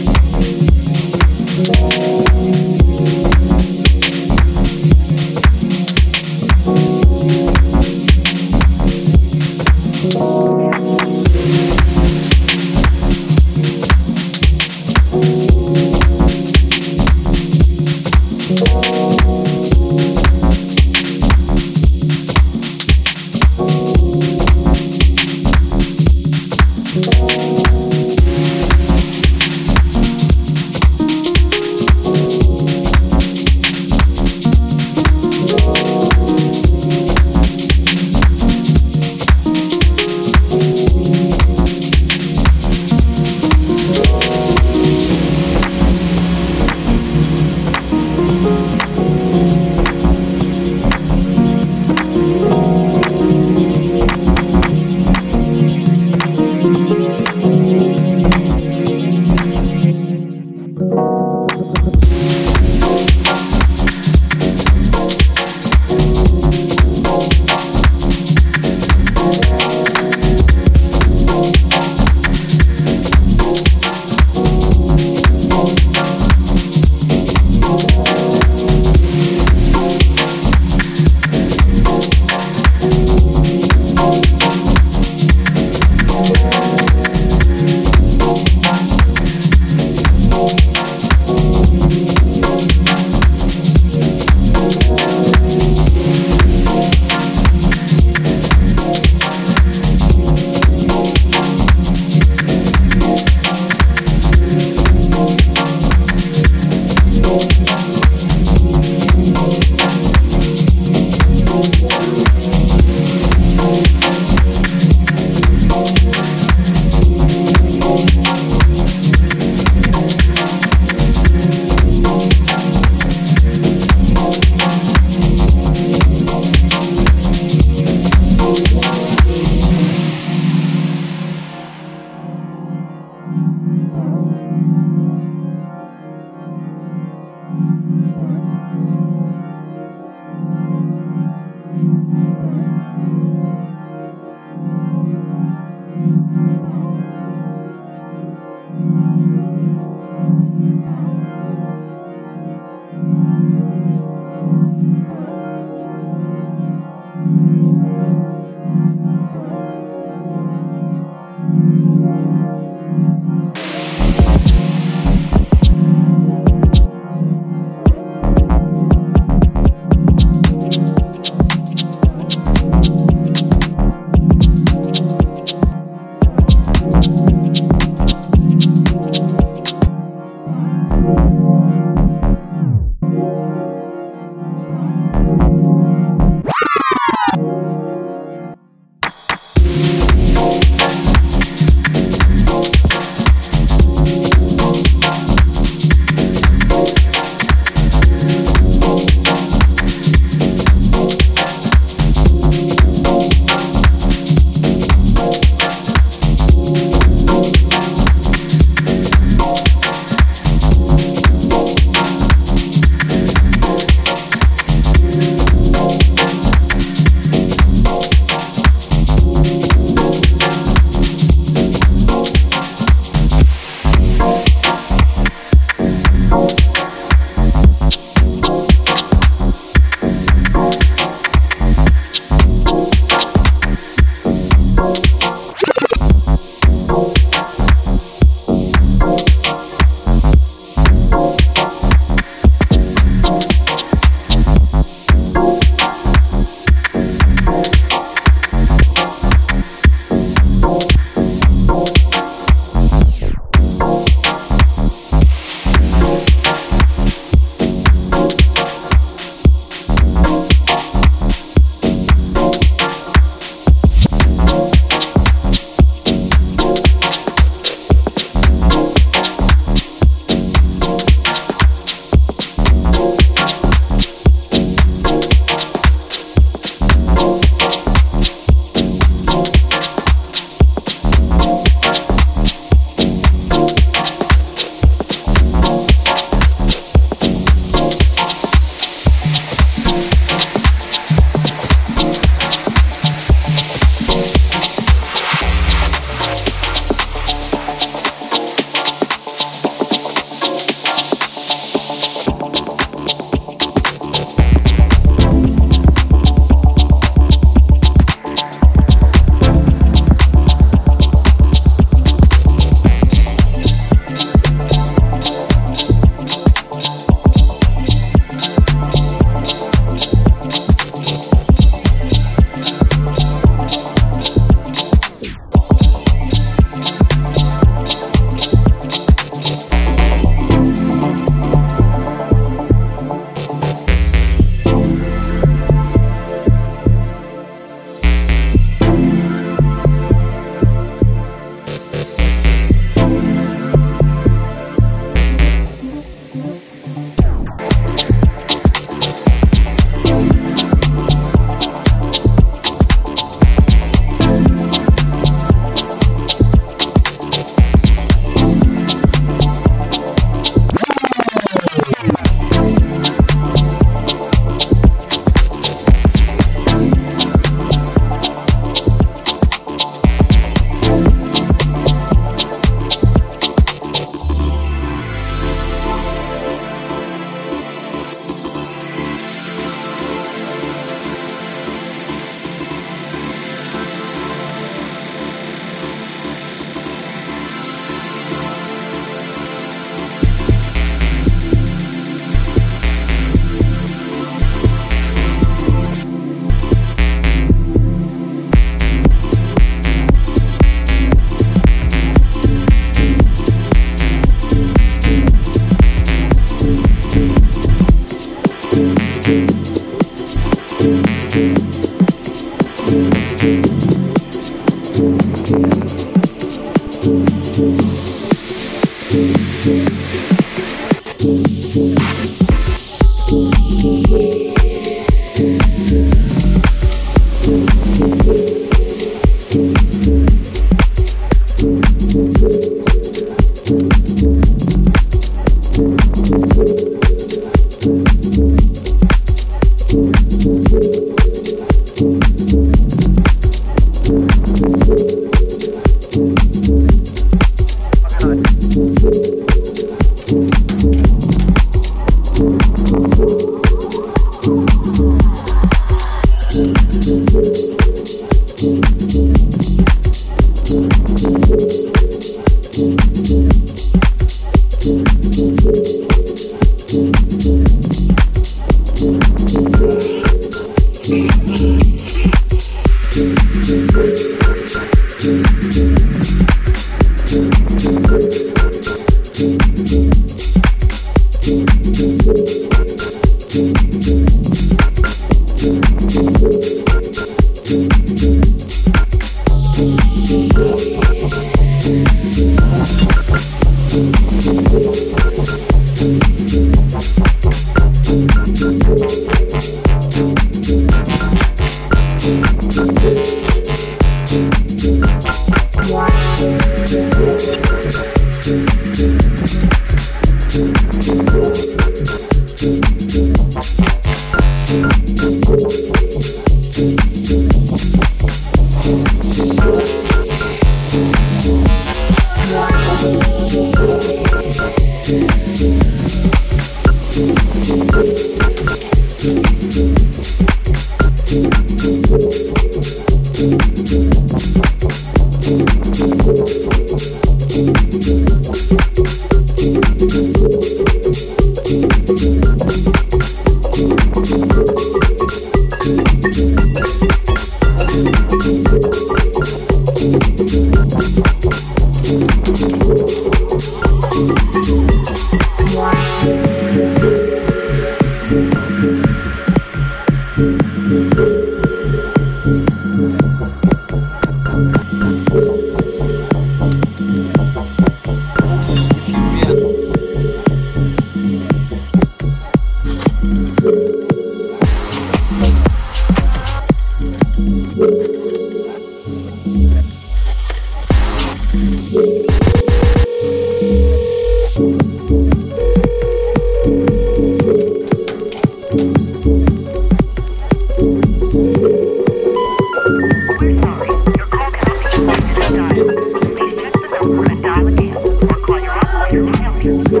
Bye. 599.61 600.00